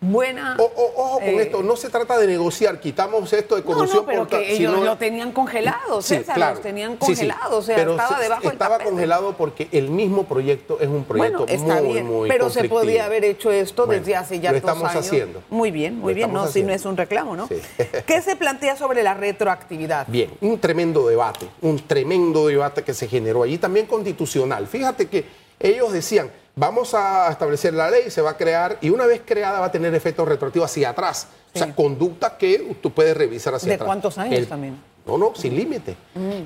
buena... 0.00 0.56
O- 0.58 0.62
o- 0.64 0.92
ojo 0.96 1.14
con 1.20 1.28
eh, 1.28 1.42
esto, 1.42 1.62
no 1.62 1.76
se 1.76 1.90
trata 1.90 2.18
de 2.18 2.26
negociar, 2.26 2.80
quitamos 2.80 3.32
esto 3.32 3.54
de 3.56 3.60
no, 3.60 3.66
corrupción. 3.66 3.98
no, 3.98 4.06
pero 4.06 4.18
por 4.20 4.28
tal, 4.28 4.40
que 4.40 4.52
ellos 4.54 4.72
sino- 4.74 4.84
lo 4.84 4.96
tenían 4.96 5.32
congelado, 5.32 6.00
Sí, 6.00 6.16
César, 6.16 6.34
claro. 6.36 6.54
los 6.54 6.62
tenían 6.62 6.92
Sí, 6.92 6.96
sí. 7.00 7.06
congelados, 7.06 7.52
o 7.52 7.62
sea, 7.62 7.76
Pero 7.76 7.90
estaba 7.92 8.16
se- 8.16 8.22
debajo 8.22 8.42
del 8.42 8.52
Estaba 8.52 8.78
congelado 8.78 9.32
porque 9.36 9.68
el 9.72 9.90
mismo 9.90 10.24
proyecto 10.24 10.78
es 10.80 10.88
un 10.88 11.04
proyecto 11.04 11.40
Bueno, 11.46 11.52
está 11.52 11.82
muy, 11.82 11.92
bien, 11.92 12.06
muy 12.06 12.28
pero 12.28 12.48
se 12.50 12.64
podía 12.68 13.04
haber 13.04 13.24
hecho 13.24 13.50
esto 13.52 13.86
Bueno, 13.86 14.00
desde 14.00 14.16
hace 14.16 14.40
ya 14.40 14.52
lo 14.52 14.60
dos 14.60 14.70
estamos 14.70 14.90
años. 14.90 15.06
haciendo. 15.06 15.42
Muy 15.50 15.70
bien, 15.70 15.98
muy 15.98 16.12
Lo 16.12 16.16
bien, 16.16 16.32
no, 16.32 16.46
si 16.46 16.62
no 16.62 16.72
es 16.72 16.84
un 16.84 16.96
reclamo, 16.96 17.36
¿no? 17.36 17.46
Sí. 17.48 17.60
¿Qué 18.06 18.22
se 18.22 18.36
plantea 18.36 18.76
sobre 18.76 19.02
la 19.02 19.14
retroactividad? 19.14 20.06
Bien, 20.08 20.30
un 20.40 20.58
tremendo 20.58 21.06
debate, 21.08 21.46
un 21.60 21.78
tremendo 21.86 22.46
debate 22.46 22.82
que 22.82 22.94
se 22.94 23.06
generó 23.06 23.42
allí, 23.42 23.58
también 23.58 23.86
constitucional. 23.86 24.66
Fíjate 24.66 25.08
que 25.08 25.39
ellos 25.60 25.92
decían, 25.92 26.30
vamos 26.56 26.94
a 26.94 27.30
establecer 27.30 27.74
la 27.74 27.90
ley, 27.90 28.10
se 28.10 28.22
va 28.22 28.30
a 28.30 28.36
crear, 28.36 28.78
y 28.80 28.90
una 28.90 29.06
vez 29.06 29.20
creada 29.24 29.60
va 29.60 29.66
a 29.66 29.72
tener 29.72 29.94
efectos 29.94 30.26
retroactivos 30.26 30.70
hacia 30.70 30.90
atrás. 30.90 31.28
O 31.54 31.58
sea, 31.58 31.74
conducta 31.74 32.36
que 32.38 32.76
tú 32.80 32.90
puedes 32.92 33.16
revisar 33.16 33.54
hacia 33.54 33.68
¿De 33.68 33.74
atrás. 33.74 33.86
cuántos 33.86 34.18
años 34.18 34.48
también? 34.48 34.80
No, 35.06 35.18
no, 35.18 35.32
sin 35.34 35.56
límite. 35.56 35.96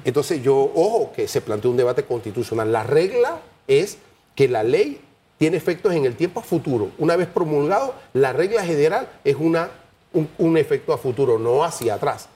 Entonces 0.05 0.43
yo, 0.43 0.57
ojo, 0.75 1.13
que 1.15 1.29
se 1.29 1.41
planteó 1.41 1.71
un 1.71 1.77
debate 1.77 2.05
constitucional. 2.05 2.73
La 2.73 2.83
regla 2.83 3.39
es 3.69 3.99
que 4.35 4.49
la 4.49 4.63
ley 4.63 5.01
tiene 5.37 5.57
efectos 5.57 5.93
en 5.95 6.05
el 6.07 6.17
tiempo 6.17 6.41
a 6.41 6.43
futuro. 6.43 6.91
Una 6.99 7.17
vez 7.17 7.29
promulgado, 7.29 7.95
la 8.15 8.33
regla 8.33 8.65
general 8.65 9.09
es 9.25 9.37
una, 9.39 9.71
un, 10.13 10.29
un 10.39 10.57
efecto 10.57 10.93
a 10.93 10.99
futuro, 10.99 11.39
no 11.39 11.65
hacia 11.65 11.95
atrás. 11.95 12.29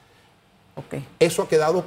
Ok. 0.77 1.03
Eso 1.19 1.43
ha 1.43 1.49
quedado 1.49 1.85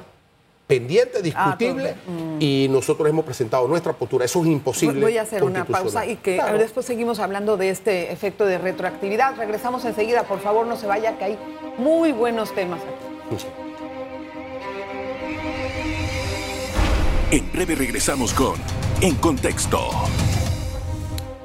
pendiente, 0.78 1.20
discutible, 1.22 1.90
Ah, 1.90 1.94
todo, 2.06 2.36
y 2.40 2.66
nosotros 2.70 3.06
hemos 3.08 3.24
presentado 3.26 3.68
nuestra 3.68 3.92
postura. 3.92 4.24
Eso 4.24 4.40
es 4.40 4.46
imposible. 4.46 5.00
Voy 5.00 5.18
a 5.18 5.22
hacer 5.22 5.44
una 5.44 5.64
pausa 5.66 6.06
y 6.06 6.16
que 6.16 6.36
Claro. 6.36 6.56
después 6.58 6.86
seguimos 6.86 7.18
hablando 7.18 7.56
de 7.58 7.68
este 7.70 8.10
efecto 8.10 8.46
de 8.46 8.56
retroactividad. 8.58 9.36
Regresamos 9.36 9.84
enseguida, 9.84 10.22
por 10.22 10.40
favor, 10.40 10.66
no 10.66 10.76
se 10.76 10.86
vaya, 10.86 11.18
que 11.18 11.24
hay 11.24 11.38
muy 11.76 12.12
buenos 12.12 12.54
temas 12.54 12.80
aquí. 12.80 13.36
Sí. 13.38 13.46
En 17.36 17.52
breve 17.52 17.74
regresamos 17.74 18.32
con 18.32 18.54
En 19.00 19.14
Contexto. 19.16 19.90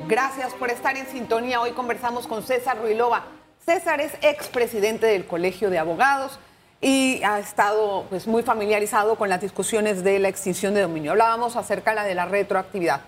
Gracias 0.08 0.54
por 0.54 0.70
estar 0.70 0.96
en 0.96 1.06
sintonía. 1.08 1.60
Hoy 1.60 1.72
conversamos 1.72 2.28
con 2.28 2.44
César 2.44 2.78
Ruilova. 2.80 3.26
César 3.66 4.00
es 4.00 4.14
expresidente 4.22 5.06
del 5.08 5.26
Colegio 5.26 5.70
de 5.70 5.80
Abogados 5.80 6.40
y 6.82 7.22
ha 7.24 7.40
estado 7.40 8.06
pues, 8.10 8.28
muy 8.28 8.44
familiarizado 8.44 9.16
con 9.16 9.30
las 9.30 9.42
discusiones 9.42 10.04
de 10.04 10.20
la 10.20 10.30
extinción 10.30 10.74
de 10.74 10.82
dominio. 10.82 11.12
Hablábamos 11.12 11.56
acerca 11.56 11.92
de 11.92 11.96
la 11.96 12.04
de 12.04 12.16
la 12.16 12.26
retroactividad. 12.26 13.02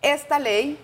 Esta 0.00 0.38
ley 0.38 0.78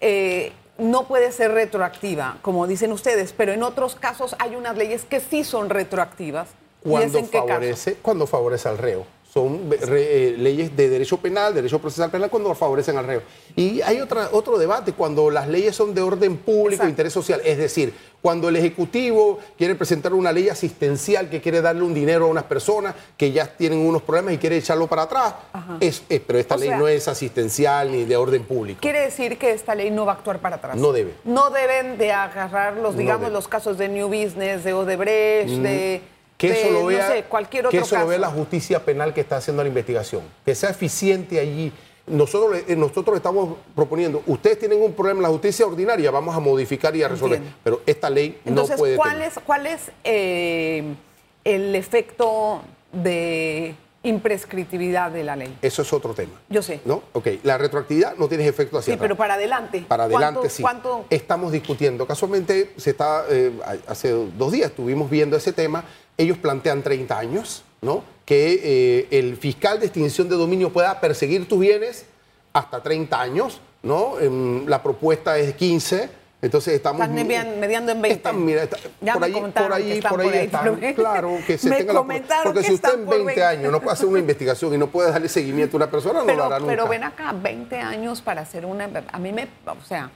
eh, 0.00 0.52
no 0.78 1.06
puede 1.06 1.30
ser 1.32 1.52
retroactiva, 1.52 2.38
como 2.42 2.66
dicen 2.66 2.92
ustedes, 2.92 3.32
pero 3.32 3.52
en 3.52 3.62
otros 3.62 3.94
casos 3.94 4.34
hay 4.38 4.56
unas 4.56 4.76
leyes 4.76 5.04
que 5.04 5.20
sí 5.20 5.44
son 5.44 5.70
retroactivas. 5.70 6.48
¿Y 6.84 6.94
es 6.94 7.12
Cuando 7.12 7.24
favorece, 7.24 7.94
cuando 7.96 8.26
favorece 8.26 8.68
al 8.68 8.78
reo. 8.78 9.04
Son 9.32 9.70
re- 9.70 9.78
eh, 10.28 10.34
leyes 10.36 10.76
de 10.76 10.88
derecho 10.88 11.16
penal, 11.18 11.54
derecho 11.54 11.78
procesal 11.78 12.10
penal, 12.10 12.28
cuando 12.30 12.52
favorecen 12.54 12.96
al 12.96 13.06
reo. 13.06 13.22
Y 13.54 13.80
hay 13.82 14.00
otra, 14.00 14.28
otro 14.32 14.58
debate, 14.58 14.92
cuando 14.92 15.30
las 15.30 15.46
leyes 15.46 15.76
son 15.76 15.94
de 15.94 16.02
orden 16.02 16.36
público 16.38 16.70
Exacto. 16.82 16.90
interés 16.90 17.12
social. 17.12 17.40
Es 17.44 17.56
decir, 17.56 17.94
cuando 18.20 18.48
el 18.48 18.56
Ejecutivo 18.56 19.38
quiere 19.56 19.76
presentar 19.76 20.14
una 20.14 20.32
ley 20.32 20.48
asistencial 20.48 21.30
que 21.30 21.40
quiere 21.40 21.62
darle 21.62 21.82
un 21.82 21.94
dinero 21.94 22.24
a 22.24 22.28
unas 22.28 22.42
personas 22.44 22.94
que 23.16 23.30
ya 23.30 23.46
tienen 23.46 23.78
unos 23.78 24.02
problemas 24.02 24.34
y 24.34 24.38
quiere 24.38 24.56
echarlo 24.56 24.88
para 24.88 25.02
atrás. 25.02 25.34
Es, 25.78 26.02
es- 26.08 26.20
pero 26.26 26.38
esta 26.40 26.56
O 26.56 26.58
ley 26.58 26.68
sea- 26.70 26.78
no 26.78 26.88
es 26.88 27.06
asistencial 27.06 27.92
ni 27.92 28.04
de 28.04 28.16
orden 28.16 28.42
público. 28.42 28.80
Quiere 28.80 29.00
decir 29.02 29.38
que 29.38 29.52
esta 29.52 29.76
ley 29.76 29.92
no 29.92 30.06
va 30.06 30.12
a 30.12 30.14
actuar 30.16 30.40
para 30.40 30.56
atrás. 30.56 30.76
No 30.76 30.90
debe. 30.92 31.14
No 31.24 31.50
deben 31.50 31.98
de 31.98 32.10
agarrar 32.10 32.76
los, 32.78 32.96
digamos, 32.96 33.30
los 33.30 33.46
casos 33.46 33.78
de 33.78 33.88
New 33.88 34.08
Business, 34.08 34.64
de 34.64 34.72
Odebrecht, 34.72 35.50
de, 35.50 36.02
Que 36.40 36.52
de, 36.52 36.62
eso 36.62 36.70
lo 36.72 36.86
vea, 36.86 37.08
no 37.08 37.14
sé, 37.14 37.22
cualquier 37.24 37.66
otro 37.66 37.70
que 37.78 37.84
eso 37.84 37.94
caso. 37.94 38.04
lo 38.04 38.08
vea 38.10 38.18
la 38.18 38.28
justicia 38.30 38.84
penal 38.84 39.12
que 39.14 39.20
está 39.20 39.36
haciendo 39.36 39.62
la 39.62 39.68
investigación. 39.68 40.22
Que 40.44 40.54
sea 40.54 40.70
eficiente 40.70 41.38
allí. 41.38 41.72
Nosotros, 42.06 42.52
le- 42.66 42.72
eh, 42.72 42.76
nosotros 42.76 43.14
estamos 43.14 43.56
proponiendo, 43.76 44.22
ustedes 44.26 44.58
tienen 44.58 44.82
un 44.82 44.92
problema 44.94 45.18
en 45.18 45.22
la 45.24 45.28
justicia 45.28 45.66
ordinaria, 45.66 46.10
vamos 46.10 46.34
a 46.34 46.40
modificar 46.40 46.96
y 46.96 47.02
a 47.02 47.08
resolver. 47.08 47.36
Entiendo. 47.36 47.58
Pero 47.62 47.82
esta 47.86 48.10
ley 48.10 48.38
Entonces, 48.44 48.76
no 48.76 48.78
puede 48.78 48.96
¿cuál 48.96 49.12
tener. 49.12 49.28
es, 49.28 49.34
cuál 49.46 49.66
es 49.66 49.90
eh, 50.02 50.94
el 51.44 51.74
efecto 51.76 52.62
de 52.92 53.74
imprescriptibilidad 54.02 55.10
de 55.10 55.24
la 55.24 55.36
ley. 55.36 55.56
Eso 55.62 55.82
es 55.82 55.92
otro 55.92 56.14
tema. 56.14 56.32
Yo 56.48 56.62
sé. 56.62 56.80
¿No? 56.84 57.02
Ok, 57.12 57.28
la 57.42 57.58
retroactividad 57.58 58.16
no 58.16 58.28
tiene 58.28 58.46
efecto 58.46 58.78
hacia 58.78 58.94
Sí, 58.94 58.98
pero 59.00 59.14
para 59.16 59.34
adelante. 59.34 59.84
Para 59.86 60.04
adelante, 60.04 60.40
¿Cuánto- 60.40 60.54
sí. 60.54 60.62
cuánto- 60.62 61.04
Estamos 61.10 61.52
discutiendo. 61.52 62.06
Casualmente, 62.06 62.72
se 62.76 62.90
está, 62.90 63.24
eh, 63.28 63.52
hace 63.86 64.10
dos 64.10 64.52
días 64.52 64.70
estuvimos 64.70 65.10
viendo 65.10 65.36
ese 65.36 65.52
tema. 65.52 65.84
Ellos 66.20 66.38
plantean 66.38 66.82
30 66.82 67.18
años, 67.18 67.64
¿no? 67.80 68.02
Que 68.24 68.60
eh, 68.62 69.08
el 69.18 69.36
fiscal 69.36 69.80
de 69.80 69.86
extinción 69.86 70.28
de 70.28 70.36
dominio 70.36 70.70
pueda 70.72 71.00
perseguir 71.00 71.48
tus 71.48 71.58
bienes 71.60 72.04
hasta 72.52 72.82
30 72.82 73.20
años, 73.20 73.60
¿no? 73.82 74.18
Em, 74.20 74.66
la 74.66 74.82
propuesta 74.82 75.38
es 75.38 75.54
15. 75.54 76.20
Entonces 76.42 76.72
estamos... 76.74 77.02
Están 77.02 77.14
median- 77.16 77.58
mediando 77.58 77.92
en 77.92 78.00
20. 78.00 78.16
Están, 78.16 78.44
mira, 78.44 78.62
está- 78.62 78.78
Ya 79.02 79.12
por 79.12 79.20
me 79.20 79.26
ahí, 79.26 79.32
por 79.34 79.52
que 79.52 79.74
ahí, 79.74 79.92
están 79.92 80.10
por 80.10 80.20
ahí, 80.20 80.26
por 80.26 80.34
ahí, 80.38 80.44
están. 80.46 80.76
pero- 80.80 80.94
Claro, 80.94 81.38
que 81.46 81.58
se 81.58 81.70
tenga 81.76 81.92
la 81.92 82.02
Porque 82.02 82.60
que 82.60 82.66
si 82.66 82.72
usted 82.74 82.94
en 82.94 83.04
por 83.04 83.14
20 83.16 83.26
20. 83.26 83.44
años 83.44 83.72
no 83.72 83.80
puede 83.80 83.92
hacer 83.92 84.06
una 84.06 84.18
investigación 84.20 84.72
y 84.74 84.78
no 84.78 84.86
puede 84.86 85.10
darle 85.12 85.28
seguimiento 85.28 85.76
a 85.76 85.78
una 85.78 85.90
persona, 85.90 86.20
no 86.20 86.24
pero, 86.26 86.38
lo 86.38 86.44
hará 86.44 86.58
nunca. 86.58 86.70
pero 86.72 86.88
ven 86.88 87.04
acá, 87.04 87.32
20 87.34 87.76
años 87.80 88.22
para 88.22 88.40
hacer 88.42 88.64
una... 88.64 88.88
A 89.12 89.18
mí 89.18 89.32
me... 89.32 89.48
O 89.66 89.84
sea, 89.86 90.10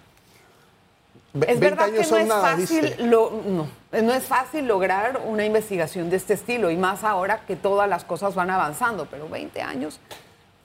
es 1.34 1.60
20 1.60 1.60
verdad 1.60 1.86
que 1.86 2.06
no 2.08 2.16
es, 2.16 2.26
nada, 2.28 2.56
fácil, 2.56 2.80
dice. 2.82 2.96
lo- 3.02 3.32
no, 3.46 3.66
no 4.02 4.14
es 4.14 4.24
fácil 4.24 4.66
lograr 4.66 5.20
una 5.26 5.44
investigación 5.44 6.08
de 6.10 6.16
este 6.16 6.34
estilo 6.34 6.70
y 6.70 6.76
más 6.76 7.02
ahora 7.04 7.44
que 7.46 7.56
todas 7.56 7.88
las 7.88 8.04
cosas 8.04 8.34
van 8.34 8.50
avanzando, 8.50 9.06
pero 9.10 9.28
20 9.28 9.60
años... 9.62 9.98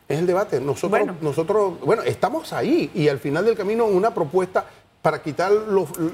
Es 0.08 0.18
el 0.20 0.26
debate. 0.28 0.60
Nosotros, 0.60 0.90
Bueno. 0.90 1.16
nosotros, 1.22 1.80
bueno, 1.82 2.02
estamos 2.04 2.52
ahí 2.54 2.90
y 2.96 3.08
al 3.10 3.20
final 3.20 3.46
del 3.46 3.56
camino 3.56 3.86
una 3.86 4.14
propuesta 4.14 4.66
para 5.02 5.22
quitar 5.22 5.52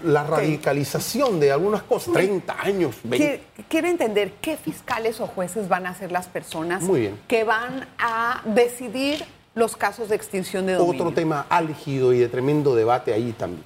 la 0.04 0.24
radicalización 0.26 1.40
de 1.40 1.52
algunas 1.52 1.82
cosas. 1.84 2.14
30 2.14 2.56
años, 2.62 2.96
20. 3.04 3.42
Qui- 3.58 3.64
Quiero 3.70 3.88
entender 3.88 4.34
qué 4.42 4.58
fiscales 4.58 5.20
o 5.22 5.28
jueces 5.28 5.68
van 5.70 5.88
a 5.88 5.96
ser 5.96 6.12
las 6.12 6.28
personas 6.28 6.84
que 7.28 7.44
van 7.44 7.88
a 7.98 8.42
decidir 8.46 9.24
los 9.56 9.76
casos 9.78 10.10
de 10.10 10.16
extinción 10.18 10.66
de 10.66 10.74
dominio. 10.74 11.02
Otro 11.04 11.16
tema 11.16 11.46
álgido 11.50 12.12
y 12.14 12.20
de 12.20 12.28
tremendo 12.28 12.76
debate 12.76 13.14
ahí 13.14 13.32
también. 13.32 13.64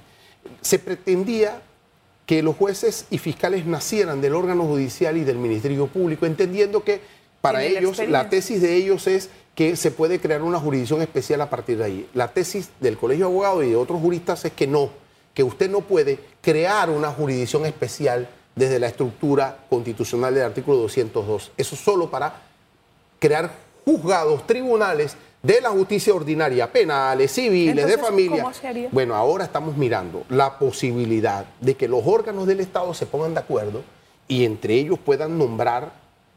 Se 0.60 0.78
pretendía 0.78 1.62
que 2.26 2.42
los 2.42 2.56
jueces 2.56 3.06
y 3.10 3.18
fiscales 3.18 3.66
nacieran 3.66 4.20
del 4.20 4.34
órgano 4.34 4.64
judicial 4.64 5.16
y 5.16 5.24
del 5.24 5.38
Ministerio 5.38 5.86
Público, 5.88 6.26
entendiendo 6.26 6.84
que 6.84 7.00
para 7.40 7.64
ellos, 7.64 7.98
la 8.06 8.28
tesis 8.28 8.60
de 8.60 8.76
ellos 8.76 9.06
es 9.06 9.30
que 9.54 9.74
se 9.76 9.90
puede 9.90 10.20
crear 10.20 10.42
una 10.42 10.60
jurisdicción 10.60 11.02
especial 11.02 11.40
a 11.40 11.50
partir 11.50 11.78
de 11.78 11.84
ahí. 11.84 12.08
La 12.14 12.28
tesis 12.28 12.70
del 12.80 12.96
Colegio 12.96 13.26
de 13.26 13.32
Abogados 13.32 13.64
y 13.64 13.70
de 13.70 13.76
otros 13.76 14.00
juristas 14.00 14.44
es 14.44 14.52
que 14.52 14.66
no, 14.66 14.90
que 15.34 15.42
usted 15.42 15.70
no 15.70 15.80
puede 15.80 16.20
crear 16.40 16.90
una 16.90 17.10
jurisdicción 17.10 17.66
especial 17.66 18.28
desde 18.54 18.78
la 18.78 18.88
estructura 18.88 19.64
constitucional 19.68 20.34
del 20.34 20.44
artículo 20.44 20.76
202. 20.78 21.52
Eso 21.56 21.76
solo 21.76 22.10
para 22.10 22.42
crear 23.18 23.50
juzgados, 23.84 24.46
tribunales 24.46 25.16
de 25.42 25.60
la 25.60 25.70
justicia 25.70 26.14
ordinaria, 26.14 26.70
penales, 26.70 27.32
civiles, 27.32 27.74
de 27.76 27.82
Entonces, 27.82 28.00
familia. 28.06 28.42
¿cómo 28.42 28.54
se 28.54 28.68
haría? 28.68 28.88
Bueno, 28.92 29.14
ahora 29.14 29.44
estamos 29.44 29.76
mirando 29.76 30.24
la 30.28 30.58
posibilidad 30.58 31.46
de 31.60 31.74
que 31.76 31.88
los 31.88 32.02
órganos 32.06 32.46
del 32.46 32.60
Estado 32.60 32.92
se 32.94 33.06
pongan 33.06 33.32
de 33.34 33.40
acuerdo 33.40 33.82
y 34.28 34.44
entre 34.44 34.74
ellos 34.74 34.98
puedan 34.98 35.38
nombrar 35.38 35.92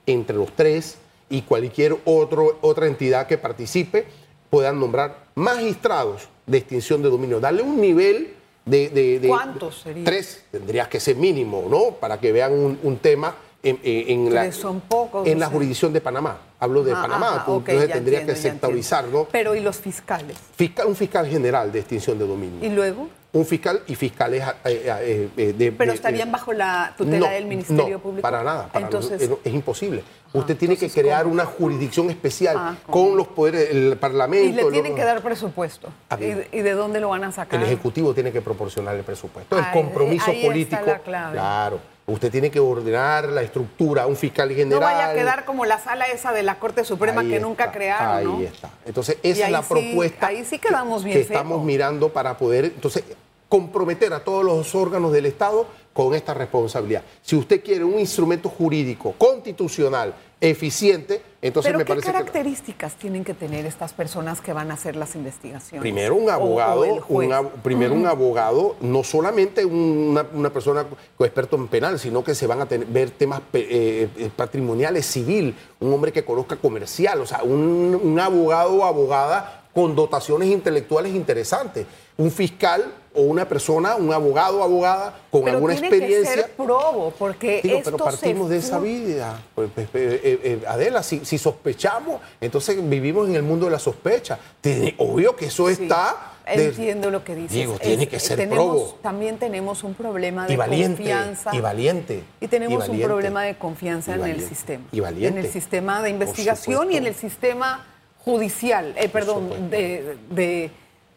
entre 0.06 0.36
los 0.38 0.52
tres 0.56 0.98
y 1.30 1.42
cualquier 1.42 1.98
otro, 2.06 2.58
otra 2.62 2.88
entidad 2.88 3.28
que 3.28 3.38
participe, 3.38 4.06
puedan 4.50 4.80
nombrar 4.80 5.26
magistrados 5.36 6.28
de 6.46 6.58
extinción 6.60 7.02
de 7.02 7.10
dominio, 7.10 7.40
darle 7.40 7.62
un 7.64 7.80
nivel 7.82 8.34
de... 8.66 8.90
de- 8.90 9.20
de- 9.20 9.28
¿Cuántos 9.28 9.82
serían? 9.82 10.06
Tres, 10.06 10.44
tendrías 10.52 10.88
que 10.88 11.00
ser 11.00 11.16
mínimo, 11.18 11.66
¿no? 11.70 11.96
Para 12.00 12.20
que 12.20 12.32
vean 12.32 12.54
un, 12.54 12.80
un 12.84 12.98
tema 12.98 13.36
en, 13.64 13.80
en- 13.84 14.34
la, 14.34 14.52
son 14.52 14.82
pocos, 14.82 15.26
en 15.28 15.40
la 15.40 15.48
jurisdicción 15.48 15.94
de 15.94 16.02
Panamá. 16.02 16.38
Hablo 16.60 16.84
de 16.84 16.92
Ah, 16.94 17.02
Panamá, 17.02 17.44
entonces 17.48 17.92
tendría 17.92 18.20
entiendo, 18.20 18.28
que 18.28 18.36
ya 18.36 18.52
sectorizar, 18.52 19.00
entiendo. 19.06 19.24
¿no? 19.26 19.30
Pero 19.32 19.56
¿y 19.56 19.62
los 19.62 19.78
fiscales? 19.78 20.38
Fiscal, 20.56 20.88
un 20.88 20.96
fiscal 20.96 21.28
general 21.28 21.72
de 21.72 21.80
extinción 21.80 22.18
de 22.20 22.28
dominio. 22.28 22.66
¿Y 22.66 22.70
luego? 22.70 23.10
Un 23.34 23.46
fiscal 23.46 23.82
y 23.88 23.96
fiscales 23.96 24.44
eh, 24.44 24.84
eh, 24.86 25.30
eh, 25.36 25.54
de... 25.58 25.72
Pero 25.72 25.92
estarían 25.92 26.28
de- 26.28 26.32
bajo 26.34 26.54
la 26.54 26.94
tutela 26.96 27.18
No, 27.28 27.34
del 27.34 27.46
Ministerio 27.48 27.98
no, 27.98 28.00
Público. 28.00 28.22
para 28.22 28.44
nada. 28.44 28.68
para 28.68 28.86
Entonces, 28.86 29.22
es, 29.24 29.30
es 29.44 29.54
imposible. 29.54 30.04
Usted 30.34 30.56
tiene 30.56 30.78
que 30.78 30.90
crear 30.90 31.24
¿cómo? 31.24 31.34
una 31.34 31.46
jurisdicción 31.46 32.10
especial 32.12 32.56
Ah, 32.60 32.76
con 32.88 33.18
los 33.18 33.28
poderes, 33.28 33.72
el 33.72 33.98
Parlamento... 33.98 34.48
y 34.50 34.52
le 34.54 34.62
los- 34.64 34.72
tienen 34.72 34.96
que 34.96 35.04
dar 35.04 35.22
presupuesto. 35.22 35.90
¿Y, 36.20 36.60
de 36.62 36.72
dónde 36.74 37.00
lo 37.00 37.10
van 37.10 37.24
a 37.24 37.32
sacar? 37.32 37.60
El 37.60 37.66
Ejecutivo 37.66 38.14
tiene 38.14 38.32
que 38.32 38.42
proporcionar 38.42 38.96
el 38.96 39.04
presupuesto. 39.04 39.58
El 39.58 39.66
compromiso 39.72 40.30
ahí 40.30 40.38
está 40.38 40.48
político. 40.48 40.82
la 40.86 41.00
clave. 41.00 41.34
Claro. 41.34 41.80
Usted 42.06 42.32
tiene 42.32 42.52
que 42.52 42.60
ordenar 42.60 43.30
la 43.30 43.42
estructura, 43.44 44.08
un 44.08 44.18
fiscal 44.18 44.50
general. 44.50 44.82
no 44.82 44.86
vaya 44.86 45.10
a 45.12 45.14
quedar 45.14 45.46
como 45.46 45.64
la 45.64 45.80
sala 45.80 46.06
esa 46.08 46.34
de 46.34 46.44
la 46.44 46.60
Corte 46.60 46.84
Suprema 46.84 47.22
Ahí 47.22 47.30
que 47.30 47.36
está, 47.36 47.48
nunca 47.48 47.72
crearon, 47.72 48.18
Ahí 48.18 48.26
¿no? 48.26 48.42
está. 48.42 48.70
Entonces, 48.86 49.18
esa 49.24 49.46
es 49.46 49.52
la 49.52 49.62
sí- 49.64 49.70
propuesta. 49.70 50.28
ahí 50.28 50.44
sí 50.44 50.60
quedamos 50.60 51.02
que- 51.02 51.06
bien 51.06 51.18
que 51.18 51.22
estamos 51.24 51.60
feo. 51.60 51.64
mirando 51.66 52.10
para 52.10 52.38
poder, 52.38 52.66
entonces, 52.66 53.06
comprometer 53.48 54.12
a 54.14 54.24
todos 54.24 54.44
los 54.44 54.76
órganos 54.76 55.14
del 55.14 55.28
Estado 55.28 55.66
con 55.94 56.14
esta 56.16 56.34
responsabilidad. 56.34 57.04
Si 57.22 57.36
usted 57.36 57.64
quiere 57.64 57.84
un 57.84 58.00
instrumento 58.00 58.50
jurídico 58.50 59.14
constitucional 59.18 60.14
eficiente, 60.42 61.22
entonces 61.42 61.70
Pero 61.70 61.78
me 61.80 61.86
¿qué 61.86 61.90
parece 61.90 62.08
que 62.08 62.12
características 62.12 62.96
tienen 62.96 63.24
que 63.24 63.34
tener 63.34 63.66
estas 63.66 63.94
personas 63.94 64.42
que 64.42 64.52
van 64.52 64.72
a 64.72 64.74
hacer 64.74 64.96
las 64.98 65.16
investigaciones? 65.16 65.80
Primero 65.82 66.16
un 66.16 66.24
O- 66.24 66.26
o 66.28 66.32
abogado, 66.32 67.52
primero 67.64 67.94
un 67.94 68.06
abogado, 68.08 68.76
no 68.82 69.04
solamente 69.04 69.64
una, 69.64 70.26
una 70.34 70.50
persona 70.52 70.86
experto 71.20 71.56
en 71.56 71.68
penal, 71.70 71.98
sino 72.00 72.24
que 72.24 72.36
se 72.36 72.46
van 72.48 72.60
a 72.62 72.66
tener- 72.66 72.88
ver 72.88 73.12
temas 73.12 73.42
eh, 73.54 74.10
eh, 74.18 74.30
patrimoniales, 74.36 75.06
civil, 75.06 75.56
un 75.80 75.94
hombre 75.94 76.12
que 76.12 76.26
conozca 76.26 76.58
comercial, 76.58 77.22
o 77.22 77.26
sea, 77.26 77.44
un, 77.44 77.98
un 78.04 78.20
abogado 78.20 78.74
o 78.74 78.84
abogada 78.84 79.62
con 79.74 79.96
dotaciones 79.96 80.50
intelectuales 80.50 81.16
interesantes, 81.16 81.86
un 82.18 82.30
fiscal 82.32 82.84
o 83.16 83.22
una 83.22 83.48
persona, 83.48 83.96
un 83.96 84.12
abogado 84.14 84.60
o 84.60 84.64
abogada 84.64 85.14
con 85.32 85.44
Pero 85.44 85.58
alguna 85.58 85.74
tiene 85.74 85.88
experiencia. 85.88 86.36
que 86.36 86.42
ser 86.42 86.52
probo, 86.52 87.14
porque 87.18 87.62
Digo, 87.64 87.78
esto 87.78 87.92
pero 87.92 88.04
partimos 88.06 88.48
se 88.48 88.54
de 88.54 88.60
esa 88.60 88.80
vida. 88.80 89.42
Pues, 89.56 89.70
pues, 89.74 89.88
eh, 89.94 90.20
eh, 90.24 90.40
eh, 90.44 90.64
Adela, 90.68 91.04
si, 91.04 91.24
si 91.26 91.38
sospechamos, 91.38 92.22
entonces 92.42 92.78
vivimos 92.90 93.30
en 93.30 93.36
el 93.36 93.44
mundo 93.44 93.66
de 93.66 93.72
la 93.72 93.80
sospecha. 93.80 94.40
Tiene- 94.62 94.96
obvio 94.98 95.36
que 95.36 95.46
eso 95.46 95.68
Sí, 95.68 95.84
está... 95.84 96.32
de- 96.46 96.66
Entiendo 96.66 97.10
lo 97.10 97.24
que 97.24 97.36
dices. 97.36 97.52
Digo, 97.54 97.78
tiene 97.80 98.04
Es- 98.04 98.10
que 98.10 98.20
ser 98.20 98.38
tenemos- 98.38 98.66
probo. 98.66 99.00
También 99.02 99.38
tenemos 99.38 99.84
un 99.84 99.94
problema 99.94 100.46
de 100.48 100.54
y 100.54 100.58
valiente, 100.58 100.98
confianza. 100.98 101.56
y 101.56 101.60
valiente. 101.62 102.24
Y 102.42 102.48
tenemos 102.48 102.88
y 102.88 102.92
un 102.92 103.00
problema 103.02 103.44
de 103.44 103.56
confianza 103.58 104.16
en 104.16 104.24
el 104.26 104.42
sistema. 104.42 104.84
Y 104.92 105.00
valiente. 105.00 105.40
En 105.40 105.46
el 105.46 105.52
sistema 105.52 106.02
de 106.02 106.10
investigación 106.10 106.92
y 106.92 106.98
en 106.98 107.08
el 107.08 107.16
sistema 107.16 107.86
judicial, 108.26 108.94
eh, 108.98 109.08
perdón, 109.10 109.70
de, 109.70 110.18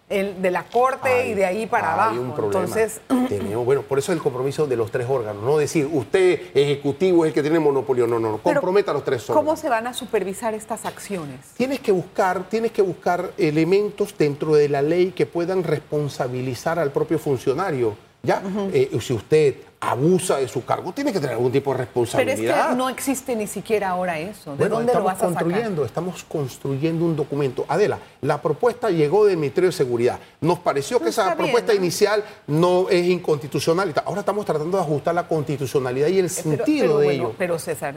el- 0.09 0.41
de 0.41 0.51
la 0.53 0.63
corte 0.65 1.09
Hay- 1.09 1.31
y 1.31 1.35
de 1.35 1.45
ahí 1.47 1.67
para 1.67 1.89
hay 1.89 1.95
abajo. 1.95 2.21
un 2.21 2.33
problema. 2.35 2.61
Entonces, 2.65 3.01
Tenemos- 3.29 3.65
bueno, 3.65 3.83
por 3.83 3.99
eso 3.99 4.13
el 4.13 4.21
compromiso 4.21 4.67
de 4.67 4.77
los 4.77 4.91
tres 4.93 5.07
órganos. 5.09 5.43
No 5.43 5.57
decir, 5.59 5.89
usted 5.93 6.41
ejecutivo 6.55 7.25
es 7.25 7.31
el 7.31 7.35
que 7.35 7.43
tiene 7.43 7.59
monopolio. 7.59 8.07
No, 8.07 8.21
no, 8.21 8.31
no. 8.33 8.39
Comprometa 8.39 8.93
a 8.93 8.95
los 8.95 9.05
tres 9.05 9.23
órganos. 9.29 9.45
¿Cómo 9.45 9.57
se 9.57 9.69
van 9.69 9.87
a 9.89 9.95
supervisar 9.95 10.55
estas 10.55 10.85
acciones? 10.87 11.41
Tienes 11.57 11.81
que 11.81 11.91
buscar, 11.91 12.45
tienes 12.49 12.71
que 12.71 12.83
buscar 12.83 13.33
elementos 13.37 14.15
dentro 14.17 14.55
de 14.55 14.69
la 14.69 14.81
ley 14.83 15.11
que 15.11 15.27
puedan 15.27 15.65
responsabilizar 15.65 16.79
al 16.79 16.93
propio 16.93 17.19
funcionario. 17.19 17.97
Ya, 18.23 18.43
Eh, 18.73 18.91
si 19.01 19.13
usted 19.13 19.55
abusa 19.81 20.39
de 20.39 20.49
su 20.49 20.65
cargo, 20.65 20.93
tiene 20.93 21.13
que 21.13 21.21
tener 21.21 21.35
algún 21.37 21.53
tipo 21.53 21.71
de 21.71 21.77
Pero 21.77 21.85
responsabilidad. 21.87 22.61
es 22.61 22.67
que 22.69 22.75
no 22.77 22.89
existe 22.89 23.37
ni 23.37 23.47
siquiera 23.47 23.91
ahora 23.91 24.19
eso. 24.19 24.53
¿De 24.53 24.57
Bueno, 24.57 24.77
dónde 24.77 24.93
lo 24.95 24.99
estamos 25.01 25.05
vas 25.13 25.17
a 25.17 25.29
sacar? 25.29 25.43
construyendo, 25.45 25.85
estamos 25.85 26.25
construyendo 26.25 27.05
un 27.05 27.15
documento. 27.17 27.65
Adela, 27.69 27.99
la 28.23 28.41
propuesta 28.41 28.91
llegó 28.91 29.27
del 29.27 29.37
Ministerio 29.37 29.69
de 29.69 29.77
Seguridad. 29.77 30.19
Nos 30.41 30.59
pareció 30.61 30.99
que 30.99 31.05
No, 31.05 31.11
esa 31.11 31.23
está 31.23 31.35
bien, 31.35 31.45
propuesta 31.47 31.73
¿no? 31.73 31.79
inicial 31.79 32.25
no 32.47 32.89
es 32.89 33.05
inconstitucional. 33.07 33.93
Ahora 34.05 34.21
estamos 34.21 34.47
tratando 34.47 34.79
de 34.79 34.83
ajustar 34.83 35.15
la 35.15 35.29
constitucionalidad 35.29 36.09
y 36.09 36.19
el 36.21 36.27
Eh, 36.27 36.31
Pero- 36.35 36.43
sentido 36.57 36.81
pero 36.87 36.99
de 36.99 37.05
bueno, 37.07 37.23
ello. 37.27 37.35
Pero 37.39 37.59
César, 37.59 37.95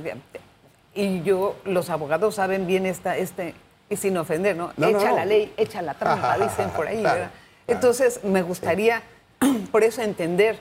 y 0.94 1.22
yo, 1.22 1.56
los 1.66 1.90
abogados 1.90 2.36
saben 2.36 2.68
bien 2.68 2.86
esta, 2.86 3.16
este, 3.18 3.56
y 3.90 3.96
sin 3.96 4.18
ofender, 4.18 4.56
¿no? 4.56 4.72
Echa 4.78 5.12
la 5.14 5.26
ley, 5.26 5.54
echa 5.56 5.82
la 5.82 5.94
trampa, 5.94 6.38
dicen 6.38 6.70
por 6.72 6.88
ahí, 6.88 7.02
¿verdad? 7.02 7.32
Entonces, 7.68 8.20
me 8.24 8.42
gustaría, 8.42 9.02
por 9.72 9.84
eso, 9.84 10.02
entender 10.02 10.60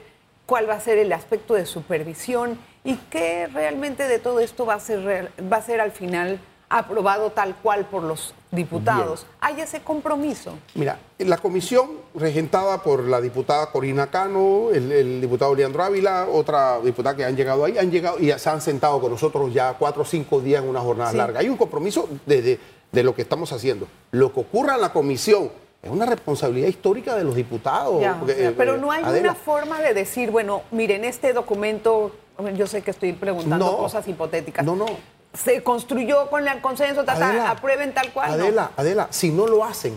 cuál 0.49 0.67
va 0.69 0.75
a 0.75 0.81
ser 0.81 0.97
el 0.97 1.12
aspecto 1.12 1.52
de 1.52 1.67
supervisión 1.67 2.59
y 2.83 2.95
qué 3.11 3.47
realmente 3.52 4.09
de 4.09 4.19
todo 4.19 4.40
esto 4.40 4.64
va 4.64 4.75
a 4.75 4.81
ser, 4.81 5.02
real- 5.05 5.31
va 5.52 5.59
a 5.59 5.62
ser 5.62 5.78
al 5.83 5.93
final 5.93 6.40
aprobado 6.71 7.31
tal 7.33 7.55
cual 7.57 7.85
por 7.85 8.02
los 8.02 8.33
diputados. 8.50 9.26
Hay 9.40 9.61
ese 9.61 9.81
compromiso. 9.81 10.55
Mira, 10.75 10.99
la 11.19 11.37
comisión 11.37 11.90
regentada 12.14 12.83
por 12.83 13.05
la 13.05 13.21
diputada 13.21 13.71
Corina 13.71 14.11
Cano, 14.11 14.71
el, 14.73 14.90
el 14.90 15.21
diputado 15.21 15.55
Leandro 15.55 15.83
Ávila, 15.85 16.26
otra 16.33 16.78
diputada 16.81 17.14
que 17.14 17.25
han 17.26 17.37
llegado 17.37 17.64
ahí, 17.67 17.76
han 17.76 17.90
llegado 17.90 18.19
y 18.19 18.31
se 18.33 18.49
han 18.50 18.62
sentado 18.62 19.00
con 19.02 19.11
nosotros 19.11 19.52
ya 19.52 19.75
cuatro 19.78 20.02
o 20.02 20.07
cinco 20.07 20.40
días 20.40 20.62
en 20.62 20.69
una 20.71 20.81
jornada 20.81 21.11
Sí. 21.11 21.17
larga. 21.19 21.40
Hay 21.40 21.49
un 21.50 21.59
compromiso 21.59 22.09
de, 22.25 22.40
de- 22.43 22.61
de 22.90 23.02
lo 23.02 23.14
que 23.14 23.21
estamos 23.21 23.52
haciendo. 23.52 23.87
Lo 24.12 24.33
que 24.33 24.40
ocurra 24.40 24.76
en 24.76 24.81
la 24.81 24.93
comisión 24.95 25.50
es 25.82 25.90
una 25.90 26.06
responsabilidad 26.06 26.68
histórica 26.68 27.14
de 27.16 27.25
los 27.25 27.35
diputados. 27.35 28.00
Ya, 28.00 28.16
porque, 28.18 28.52
pero 28.56 28.75
eh, 28.75 28.78
no 28.78 28.90
hay 28.90 29.04
Adela, 29.04 29.30
una 29.30 29.35
forma 29.35 29.80
de 29.80 29.94
decir, 29.94 30.30
bueno, 30.30 30.62
miren, 30.70 31.04
este 31.04 31.32
documento, 31.32 32.12
yo 32.54 32.66
sé 32.66 32.82
que 32.82 32.90
estoy 32.90 33.12
preguntando 33.12 33.66
No. 33.73 33.76
cosas 33.78 34.06
hipotéticas. 34.08 34.64
No, 34.64 34.75
no. 34.76 34.87
se 35.32 35.62
construyó 35.62 36.28
con 36.30 36.47
el 36.49 36.61
consenso, 36.61 37.04
ta, 37.04 37.16
ta, 37.16 37.28
Adela, 37.28 37.50
aprueben 37.50 37.94
tal 37.94 38.12
cual. 38.12 38.37
no. 38.37 38.44
Adela, 38.44 38.70
Adela, 38.76 39.06
si 39.11 39.30
no 39.30 39.47
lo 39.47 39.64
hacen, 39.64 39.94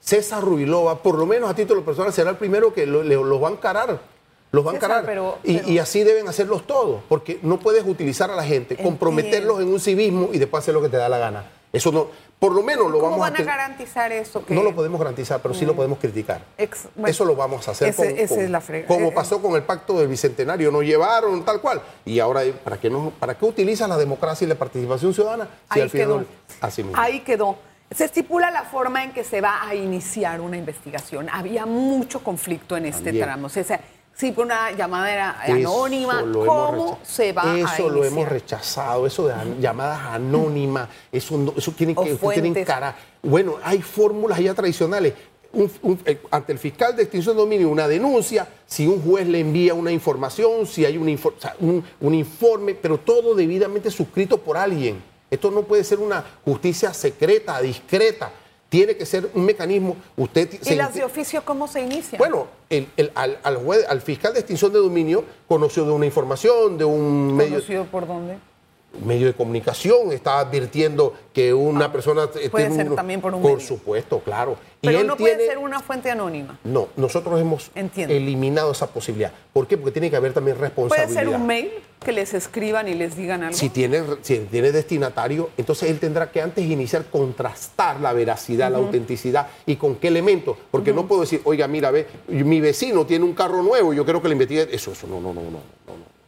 César 0.00 0.42
Rubilova, 0.42 1.02
por 1.02 1.16
lo 1.16 1.24
menos 1.24 1.48
a 1.48 1.54
título 1.54 1.82
personal, 1.84 2.12
será 2.12 2.30
el 2.30 2.36
primero 2.36 2.74
que 2.74 2.86
lo, 2.86 3.02
los 3.02 3.42
va 3.42 3.48
a 3.48 3.52
encarar. 3.52 4.00
Los 4.50 4.66
va 4.66 4.72
a 4.72 4.74
encarar. 4.74 5.06
pero- 5.06 5.38
y, 5.44 5.56
pero- 5.56 5.68
y 5.70 5.78
así 5.78 6.02
deben 6.04 6.28
hacerlos 6.28 6.66
todos, 6.66 7.00
porque 7.08 7.38
no 7.42 7.58
puedes 7.58 7.86
utilizar 7.86 8.30
a 8.30 8.36
la 8.36 8.42
gente, 8.44 8.74
Entiendo. 8.74 8.84
comprometerlos 8.90 9.60
en 9.62 9.68
un 9.68 9.80
civismo 9.80 10.28
y 10.32 10.38
después 10.38 10.62
hacer 10.62 10.74
lo 10.74 10.82
que 10.82 10.90
te 10.90 10.98
da 10.98 11.08
la 11.08 11.16
gana. 11.18 11.44
Eso 11.72 11.90
no, 11.90 12.08
por 12.42 12.52
lo 12.56 12.62
menos 12.64 12.86
lo 12.90 12.98
¿Cómo 12.98 13.18
vamos 13.18 13.20
van 13.20 13.36
a 13.40 13.44
garantizar 13.44 14.10
eso? 14.10 14.44
que- 14.44 14.52
No 14.52 14.64
lo 14.64 14.74
podemos 14.74 14.98
garantizar, 14.98 15.40
pero 15.40 15.54
sí 15.54 15.64
lo 15.64 15.76
podemos 15.76 16.00
criticar. 16.00 16.40
Ex- 16.58 16.88
bueno, 16.96 17.06
Eso 17.06 17.24
lo 17.24 17.36
vamos 17.36 17.68
a 17.68 17.70
hacer 17.70 17.90
ese- 17.90 17.96
con- 18.08 18.18
esa 18.18 18.34
con- 18.34 18.44
es 18.44 18.50
la 18.50 18.60
frega. 18.60 18.88
como 18.88 19.10
Eh, 19.10 19.12
pasó 19.12 19.40
con 19.40 19.54
el 19.54 19.62
pacto 19.62 19.96
del 19.96 20.08
Bicentenario. 20.08 20.72
Nos 20.72 20.82
llevaron 20.82 21.44
tal 21.44 21.60
cual. 21.60 21.80
Y 22.04 22.18
ahora, 22.18 22.40
¿para 22.64 22.78
qué, 22.78 22.90
no, 22.90 23.12
¿para 23.20 23.38
qué 23.38 23.44
utilizas 23.44 23.88
la 23.88 23.96
democracia 23.96 24.44
y 24.44 24.48
la 24.48 24.56
participación 24.56 25.14
ciudadana? 25.14 25.44
Si 25.72 25.78
Ahí 25.78 25.82
al 25.82 25.90
final 25.90 26.08
quedó. 26.08 26.24
así 26.60 26.82
mismo. 26.82 27.00
Ahí 27.00 27.20
quedó. 27.20 27.56
Se 27.92 28.06
estipula 28.06 28.50
la 28.50 28.64
forma 28.64 29.04
en 29.04 29.12
que 29.12 29.22
se 29.22 29.40
va 29.40 29.64
a 29.64 29.76
iniciar 29.76 30.40
una 30.40 30.56
investigación. 30.56 31.28
Había 31.30 31.64
mucho 31.64 32.24
conflicto 32.24 32.76
en 32.76 32.86
este 32.86 33.04
También. 33.04 33.24
tramo. 33.24 33.46
O 33.46 33.50
sea, 33.50 33.80
sí, 34.14 34.32
una 34.36 34.72
llamada 34.72 35.12
era 35.12 35.36
Eso 35.46 35.84
anónima. 35.84 36.20
¿Cómo 36.32 36.98
se 37.02 37.32
va 37.32 37.52
a? 37.52 37.58
Eso 37.58 37.88
lo 37.88 38.04
hemos 38.04 38.28
rechazado, 38.28 39.06
eso 39.06 39.26
de 39.28 39.34
llamadas 39.60 40.00
anónimas, 40.12 40.88
eso, 41.10 41.36
no- 41.38 41.54
eso 41.56 41.72
tiene 41.72 41.94
que 41.94 42.02
tienen 42.02 42.18
fuentes. 42.18 42.66
cara. 42.66 42.96
Bueno, 43.22 43.56
hay 43.62 43.82
fórmulas 43.82 44.38
ya 44.38 44.54
tradicionales. 44.54 45.14
Un- 45.54 45.70
un- 45.82 46.00
eh, 46.06 46.18
ante 46.30 46.52
el 46.52 46.58
fiscal 46.58 46.96
de 46.96 47.02
extinción 47.02 47.36
de 47.36 47.42
dominio 47.42 47.68
una 47.68 47.86
denuncia, 47.86 48.48
si 48.66 48.86
un 48.86 49.02
juez 49.02 49.26
le 49.28 49.40
envía 49.40 49.74
una 49.74 49.92
información, 49.92 50.66
si 50.66 50.84
hay 50.86 50.96
un, 50.96 51.08
infor- 51.08 51.34
o 51.36 51.40
sea, 51.40 51.54
un- 51.60 51.84
un 52.00 52.14
informe, 52.14 52.74
pero 52.74 52.96
todo 52.98 53.34
debidamente 53.34 53.90
suscrito 53.90 54.38
por 54.38 54.56
alguien. 54.56 55.02
Esto 55.30 55.50
no 55.50 55.62
puede 55.62 55.84
ser 55.84 55.98
una 55.98 56.24
justicia 56.44 56.92
secreta, 56.94 57.60
discreta. 57.60 58.30
Tiene 58.72 58.96
que 58.96 59.04
ser 59.04 59.28
un 59.34 59.44
mecanismo. 59.44 59.96
Usted 60.16 60.48
¿Y 60.50 60.64
se 60.64 60.76
las 60.76 60.94
de 60.94 61.04
oficio 61.04 61.44
cómo 61.44 61.68
se 61.68 61.82
inician? 61.82 62.18
bueno, 62.18 62.46
el- 62.70 62.88
el- 62.96 63.12
al, 63.14 63.38
al 63.42 63.58
juez- 63.58 63.84
al 63.86 64.00
fiscal 64.00 64.32
de 64.32 64.38
extinción 64.40 64.72
de 64.72 64.78
dominio 64.78 65.24
conoció 65.46 65.84
de 65.84 65.90
una 65.92 66.06
información, 66.06 66.78
de 66.78 66.86
un 66.86 67.36
medio, 67.36 67.50
¿Conocido 67.56 67.84
por 67.84 68.06
dónde? 68.06 68.38
medio 69.04 69.26
de 69.26 69.34
comunicación, 69.34 70.10
está 70.12 70.38
advirtiendo 70.38 71.12
que 71.34 71.52
una 71.52 71.92
persona... 71.92 72.24
eh, 72.34 72.44
Ah, 72.46 72.50
puede 72.50 72.68
tiene 72.68 72.84
ser 72.84 72.94
también 72.94 73.20
por 73.20 73.34
un 73.34 73.42
Por 73.42 73.52
medio. 73.56 73.66
supuesto, 73.66 74.20
claro. 74.20 74.56
Pero 74.80 75.00
él 75.00 75.06
no 75.06 75.16
puede 75.18 75.36
tiene- 75.36 75.50
ser 75.50 75.58
una 75.58 75.80
fuente 75.80 76.10
anónima. 76.10 76.58
No, 76.64 76.88
nosotros 76.96 77.38
hemos 77.40 77.70
Entiendo. 77.74 78.14
eliminado 78.14 78.72
esa 78.72 78.86
posibilidad. 78.86 79.32
¿Por 79.52 79.66
qué? 79.66 79.76
Porque 79.76 79.92
tiene 79.92 80.08
que 80.10 80.16
haber 80.16 80.32
también 80.32 80.56
Puede 80.56 80.68
responsabilidad. 80.70 81.20
ser 81.20 81.28
un 81.28 81.46
mail 81.46 81.72
que 82.02 82.12
les 82.12 82.34
escriban 82.34 82.88
y 82.88 82.94
les 82.94 83.16
digan 83.16 83.42
algo. 83.42 83.56
Si 83.56 83.68
tiene, 83.70 84.02
si 84.22 84.38
tiene 84.50 84.72
destinatario, 84.72 85.50
entonces 85.56 85.90
él 85.90 85.98
tendrá 85.98 86.30
que 86.30 86.40
antes 86.42 86.64
iniciar 86.64 87.04
contrastar 87.06 88.00
la 88.00 88.12
veracidad, 88.12 88.70
la 88.70 88.78
autenticidad 88.78 89.48
y 89.66 89.76
con 89.76 89.96
qué 89.96 90.08
elementos. 90.08 90.56
Porque 90.70 90.92
no 90.92 91.06
puedo 91.06 91.22
decir, 91.22 91.40
oiga, 91.44 91.66
mira, 91.68 91.90
ve, 91.90 92.06
mi 92.28 92.60
vecino 92.60 93.06
tiene 93.06 93.24
un 93.24 93.34
carro 93.34 93.62
nuevo, 93.62 93.92
yo 93.92 94.04
quiero 94.04 94.20
que 94.22 94.28
le 94.28 94.32
investigue. 94.32 94.68
Eso, 94.74 94.92
eso, 94.92 95.06
no, 95.06 95.20
no, 95.20 95.32
no, 95.32 95.42
no, 95.42 95.50
no. 95.50 95.72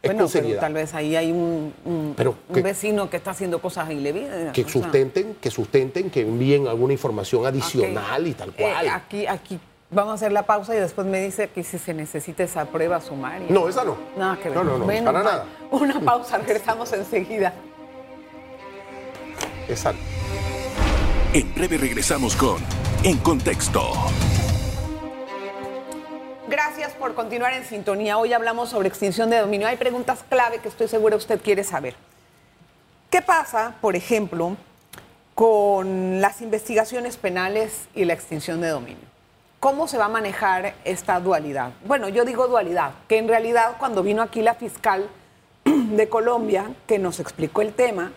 Es 0.01 0.13
Bueno, 0.13 0.29
pero 0.31 0.59
tal 0.59 0.73
vez 0.73 0.93
ahí 0.93 1.15
hay 1.15 1.31
un, 1.31 1.73
un- 1.83 2.13
Pero 2.15 2.35
un 2.49 2.53
que- 2.55 2.61
vecino 2.61 3.09
que 3.09 3.17
está 3.17 3.31
haciendo 3.31 3.59
cosas 3.59 3.89
indebidas. 3.89 4.53
que 4.53 4.63
sustenten, 4.69 5.35
que 5.41 5.49
sustenten, 5.49 6.11
que 6.11 6.21
envíen 6.21 6.67
alguna 6.67 6.93
información 6.93 7.43
adicional 7.47 8.27
y 8.27 8.33
tal 8.33 8.49
Eh, 8.49 8.53
cual. 8.55 8.87
aquí, 8.89 9.25
aquí 9.25 9.59
vamos 9.91 10.11
a 10.11 10.15
hacer 10.15 10.31
la 10.31 10.43
pausa 10.43 10.75
y 10.75 10.79
después 10.79 11.07
me 11.07 11.19
dice 11.21 11.49
que 11.49 11.63
si 11.63 11.77
se 11.77 11.93
necesita 11.93 12.43
esa 12.43 12.65
prueba 12.65 12.99
sumaria. 13.01 13.47
No, 13.49 13.67
esa 13.69 13.83
no. 13.83 13.97
Nada 14.17 14.37
que 14.37 14.49
ver. 14.49 14.57
No, 14.57 14.63
no, 14.63 14.77
no, 14.77 14.85
Menos 14.85 15.13
para 15.13 15.23
mal. 15.23 15.33
nada. 15.33 15.45
Una 15.71 15.99
pausa, 15.99 16.37
regresamos 16.37 16.91
enseguida. 16.93 17.53
Exacto. 19.67 20.01
En 21.33 21.53
breve 21.53 21.77
regresamos 21.77 22.35
con 22.35 22.57
En 23.03 23.17
Contexto. 23.17 23.81
Gracias 26.47 26.93
por 26.93 27.15
continuar 27.15 27.53
en 27.53 27.65
sintonía. 27.65 28.17
Hoy 28.17 28.31
hablamos 28.31 28.69
sobre 28.69 28.87
extinción 28.87 29.29
de 29.29 29.39
dominio. 29.39 29.67
Hay 29.67 29.77
preguntas 29.77 30.23
clave 30.29 30.59
que 30.59 30.69
estoy 30.69 30.87
segura 30.87 31.15
usted 31.15 31.41
quiere 31.41 31.63
saber. 31.63 31.95
¿Qué 33.09 33.21
pasa, 33.21 33.75
por 33.81 33.95
ejemplo, 33.95 34.55
con 35.33 36.21
las 36.21 36.41
investigaciones 36.41 37.17
penales 37.17 37.87
y 37.95 38.05
la 38.05 38.13
extinción 38.13 38.61
de 38.61 38.67
dominio? 38.69 39.14
¿Cómo 39.65 39.87
se 39.87 39.97
va 39.97 40.05
a 40.05 40.09
manejar 40.09 40.75
esta 40.85 41.19
dualidad? 41.19 41.71
Bueno, 41.87 42.07
yo 42.07 42.23
digo 42.23 42.47
dualidad, 42.47 42.91
que 43.07 43.17
en 43.17 43.27
realidad 43.27 43.77
cuando 43.79 44.03
vino 44.03 44.21
aquí 44.21 44.43
la 44.43 44.53
fiscal 44.53 45.09
de 45.63 46.07
Colombia, 46.07 46.75
que 46.85 46.99
nos 46.99 47.19
explicó 47.19 47.63
el 47.63 47.73
tema, 47.73 48.11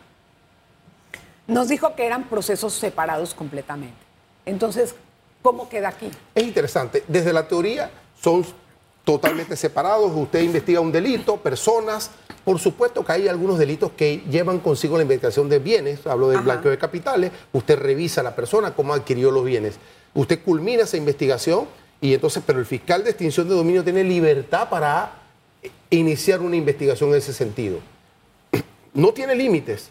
nos 1.46 1.68
dijo 1.68 1.94
que 1.94 2.04
eran 2.04 2.24
procesos 2.24 2.74
separados 2.74 3.32
completamente. 3.32 3.96
Entonces, 4.44 4.94
¿cómo 5.40 5.70
queda 5.70 5.88
aquí? 5.88 6.10
Es 6.34 6.44
interesante. 6.44 7.02
Desde 7.08 7.32
la 7.32 7.48
teoría 7.48 7.90
son 8.20 8.44
totalmente 9.02 9.56
separados. 9.56 10.12
Usted 10.14 10.42
investiga 10.42 10.80
un 10.80 10.92
delito, 10.92 11.38
personas. 11.38 12.10
Por 12.44 12.58
supuesto 12.58 13.02
que 13.06 13.12
hay 13.12 13.26
algunos 13.26 13.58
delitos 13.58 13.92
que 13.92 14.18
llevan 14.30 14.58
consigo 14.58 14.98
la 14.98 15.02
investigación 15.04 15.48
de 15.48 15.60
bienes. 15.60 16.06
Hablo 16.06 16.28
del 16.28 16.40
Ajá. 16.40 16.44
blanqueo 16.44 16.70
de 16.72 16.76
capitales. 16.76 17.32
Usted 17.54 17.78
revisa 17.78 18.20
a 18.20 18.24
la 18.24 18.36
persona 18.36 18.74
cómo 18.74 18.92
adquirió 18.92 19.30
los 19.30 19.46
bienes. 19.46 19.78
Usted 20.14 20.42
culmina 20.42 20.82
esa 20.82 20.96
investigación 20.96 21.66
y 22.00 22.14
entonces, 22.14 22.42
pero 22.46 22.58
el 22.58 22.66
fiscal 22.66 23.02
de 23.04 23.10
extinción 23.10 23.48
de 23.48 23.54
dominio 23.54 23.82
tiene 23.82 24.04
libertad 24.04 24.68
para 24.68 25.12
iniciar 25.90 26.40
una 26.40 26.56
investigación 26.56 27.10
en 27.10 27.16
ese 27.16 27.32
sentido. 27.32 27.78
No 28.94 29.12
tiene 29.12 29.36
límites. 29.36 29.90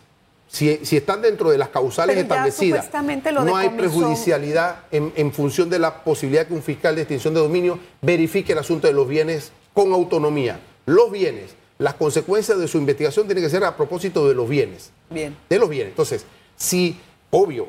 Si, 0.50 0.86
si 0.86 0.98
están 0.98 1.22
dentro 1.22 1.50
de 1.50 1.58
las 1.58 1.70
causales 1.70 2.16
Pero 2.16 2.24
establecidas, 2.24 2.90
lo 3.32 3.44
no 3.44 3.56
hay 3.56 3.70
prejudicialidad 3.70 4.84
en, 4.92 5.14
en 5.16 5.32
función 5.34 5.70
de 5.70 5.78
la 5.78 6.04
posibilidad 6.04 6.48
que 6.48 6.54
un 6.54 6.64
fiscal 6.64 6.96
de 6.96 7.02
extinción 7.02 7.34
de 7.34 7.42
dominio 7.42 7.80
verifique 8.02 8.54
el 8.54 8.60
asunto 8.60 8.88
de 8.88 8.94
los 8.94 9.08
bienes 9.08 9.52
con 9.74 9.94
autonomía. 9.94 10.60
Los 10.86 11.12
bienes, 11.12 11.52
las 11.78 11.94
consecuencias 11.96 12.58
de 12.58 12.68
su 12.68 12.78
investigación 12.78 13.28
tienen 13.28 13.44
que 13.44 13.50
ser 13.50 13.64
a 13.64 13.76
propósito 13.76 14.28
de 14.28 14.36
los 14.36 14.48
bienes. 14.50 14.92
Bien. 15.10 15.36
De 15.50 15.60
los 15.60 15.70
bienes. 15.70 15.90
Entonces, 15.90 16.26
si, 16.56 16.98
obvio, 17.30 17.68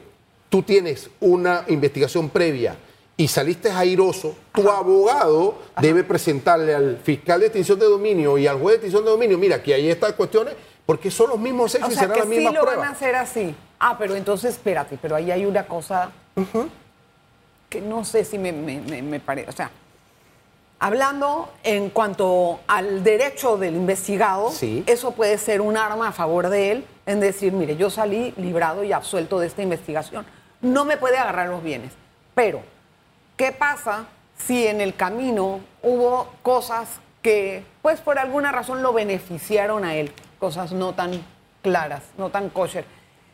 tú 0.48 0.62
tienes 0.62 1.10
una 1.20 1.64
investigación 1.68 2.28
previa 2.30 2.76
y 3.16 3.26
saliste 3.28 3.70
airoso, 3.70 4.34
tu 4.52 4.70
abogado 4.70 5.58
debe 5.80 6.04
presentarle 6.04 6.74
al 6.74 6.98
fiscal 7.02 7.40
de 7.40 7.46
extinción 7.46 7.78
de 7.78 7.86
dominio 7.86 8.38
y 8.38 8.46
al 8.46 8.58
juez 8.58 8.74
de 8.74 8.86
extinción 8.86 9.04
de 9.04 9.10
dominio, 9.10 9.36
mira, 9.38 9.62
que 9.62 9.74
hay 9.74 9.90
estas 9.90 10.12
cuestiones, 10.12 10.54
porque 10.86 11.10
son 11.10 11.30
los 11.30 11.38
mismos 11.38 11.74
hechos 11.74 11.88
O 11.88 11.92
y 11.92 11.94
serán 11.96 12.12
que 12.12 12.18
las 12.20 12.28
sí 12.28 12.34
mismas 12.36 12.54
lo 12.54 12.60
pruebas. 12.62 12.78
van 12.80 12.88
a 12.88 12.92
hacer 12.92 13.14
así. 13.16 13.54
Ah, 13.80 13.96
pero 13.98 14.14
entonces, 14.14 14.54
espérate, 14.54 14.98
pero 15.02 15.16
ahí 15.16 15.30
hay 15.30 15.44
una 15.46 15.66
cosa 15.66 16.10
que 17.68 17.80
no 17.80 18.04
sé 18.04 18.24
si 18.24 18.38
me, 18.38 18.52
me, 18.52 18.80
me- 18.80 19.02
me 19.02 19.20
parece. 19.20 19.50
O 19.50 19.52
sea, 19.52 19.70
hablando 20.78 21.50
en 21.64 21.90
cuanto 21.90 22.60
al 22.68 23.02
derecho 23.02 23.56
del 23.56 23.74
investigado, 23.74 24.50
Sí. 24.52 24.84
eso 24.86 25.10
puede 25.12 25.36
ser 25.38 25.60
un 25.60 25.76
arma 25.76 26.08
a 26.08 26.12
favor 26.12 26.48
de 26.48 26.70
él 26.72 26.84
en 27.06 27.20
decir, 27.20 27.52
mire, 27.52 27.76
yo 27.76 27.90
salí 27.90 28.32
librado 28.36 28.84
y 28.84 28.92
absuelto 28.92 29.38
de 29.40 29.48
esta 29.48 29.62
investigación. 29.62 30.24
No 30.60 30.84
me 30.84 30.96
puede 30.96 31.16
agarrar 31.18 31.48
los 31.48 31.62
bienes. 31.62 31.92
Pero, 32.34 32.62
¿qué 33.36 33.52
pasa 33.52 34.06
si 34.36 34.66
en 34.66 34.80
el 34.80 34.94
camino 34.94 35.60
hubo 35.82 36.28
cosas 36.42 36.88
que, 37.22 37.64
pues 37.82 38.00
por 38.00 38.18
alguna 38.18 38.52
razón 38.52 38.82
lo 38.82 38.92
beneficiaron 38.92 39.84
a 39.84 39.94
él? 39.94 40.12
Cosas 40.38 40.72
no 40.72 40.94
tan 40.94 41.22
claras, 41.62 42.02
no 42.16 42.30
tan 42.30 42.48
kosher. 42.48 42.84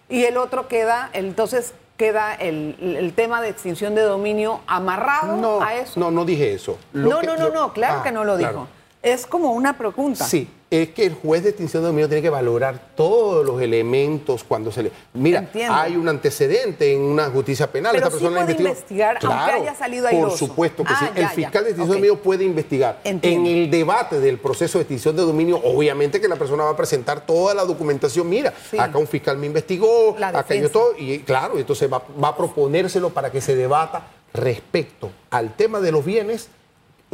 Y 0.08 0.24
el 0.24 0.36
otro 0.36 0.68
queda, 0.68 1.10
entonces 1.12 1.74
queda 1.96 2.34
el, 2.34 2.76
el 2.98 3.12
tema 3.14 3.40
de 3.40 3.48
extinción 3.50 3.94
de 3.94 4.02
dominio 4.02 4.60
amarrado 4.66 5.36
No, 5.36 5.62
a 5.62 5.74
eso. 5.74 5.98
no, 6.00 6.10
no 6.10 6.24
dije 6.24 6.52
eso. 6.52 6.78
Lo 6.92 7.08
no, 7.10 7.20
que- 7.20 7.26
no, 7.26 7.36
no, 7.36 7.48
no, 7.50 7.72
claro 7.72 8.00
Ah, 8.00 8.02
que 8.02 8.12
no 8.12 8.24
lo 8.24 8.36
claro. 8.36 8.52
dijo. 8.52 8.68
Es 9.04 9.26
como 9.26 9.52
una 9.52 9.76
pregunta. 9.76 10.24
Sí, 10.24 10.48
es 10.70 10.88
que 10.88 11.04
el 11.04 11.12
juez 11.14 11.42
de 11.42 11.50
extinción 11.50 11.82
de 11.82 11.88
dominio 11.88 12.08
tiene 12.08 12.22
que 12.22 12.30
valorar 12.30 12.80
todos 12.96 13.44
los 13.44 13.60
elementos 13.60 14.42
cuando 14.42 14.72
se 14.72 14.84
le... 14.84 14.92
Mira, 15.12 15.40
Entiendo. 15.40 15.74
hay 15.74 15.94
un 15.94 16.08
antecedente 16.08 16.90
en 16.90 17.02
una 17.02 17.28
justicia 17.28 17.70
penal. 17.70 17.92
Pero 17.92 18.06
Esta 18.06 18.16
sí 18.18 18.22
persona 18.24 18.40
la 18.40 18.46
puede 18.46 18.58
investigó. 18.62 18.70
investigar, 19.04 19.18
aunque 19.22 19.52
haya 19.68 19.74
salido 19.74 20.08
Por 20.08 20.30
supuesto 20.32 20.82
que 20.84 20.92
Ah, 20.94 20.96
sí. 21.00 21.04
ya, 21.04 21.10
el 21.20 21.22
ya. 21.22 21.28
fiscal 21.28 21.64
de 21.64 21.70
extinción 21.70 22.00
de 22.00 22.06
dominio 22.08 22.22
puede 22.22 22.44
investigar. 22.44 23.00
Entiendo. 23.04 23.50
En 23.50 23.56
el 23.56 23.70
debate 23.70 24.20
del 24.20 24.38
proceso 24.38 24.78
de 24.78 24.82
extinción 24.84 25.14
de 25.14 25.22
dominio, 25.22 25.60
obviamente 25.62 26.18
que 26.18 26.26
la 26.26 26.36
persona 26.36 26.64
va 26.64 26.70
a 26.70 26.76
presentar 26.76 27.26
toda 27.26 27.52
la 27.52 27.66
documentación. 27.66 28.26
Mira, 28.26 28.54
Sí. 28.70 28.78
acá 28.78 28.96
un 28.96 29.06
fiscal 29.06 29.36
me 29.36 29.46
investigó, 29.46 30.16
acá 30.18 30.54
yo 30.54 30.70
todo. 30.70 30.94
Y 30.98 31.18
claro, 31.20 31.58
entonces 31.58 31.92
va, 31.92 32.02
va 32.22 32.28
a 32.28 32.36
proponérselo 32.38 33.10
para 33.10 33.30
que 33.30 33.42
se 33.42 33.54
debata 33.54 34.06
respecto 34.32 35.10
al 35.30 35.54
tema 35.54 35.80
de 35.80 35.92
los 35.92 36.04
bienes, 36.04 36.48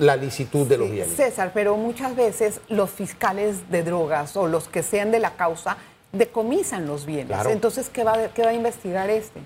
la 0.00 0.16
licitud 0.16 0.66
de 0.66 0.78
los 0.78 0.90
bienes. 0.90 1.14
César, 1.14 1.52
pero 1.52 1.76
muchas 1.76 2.16
veces 2.16 2.60
los 2.68 2.90
fiscales 2.90 3.70
de 3.70 3.82
drogas 3.82 4.36
o 4.36 4.48
los 4.48 4.66
que 4.66 4.82
sean 4.82 5.10
de 5.10 5.20
la 5.20 5.36
causa 5.36 5.76
decomisan 6.12 6.86
los 6.86 7.04
bienes. 7.06 7.28
Claro. 7.28 7.50
Entonces, 7.50 7.90
¿qué 7.90 8.02
va, 8.02 8.28
¿qué 8.34 8.42
va 8.42 8.50
a 8.50 8.54
investigar 8.54 9.10
este? 9.10 9.40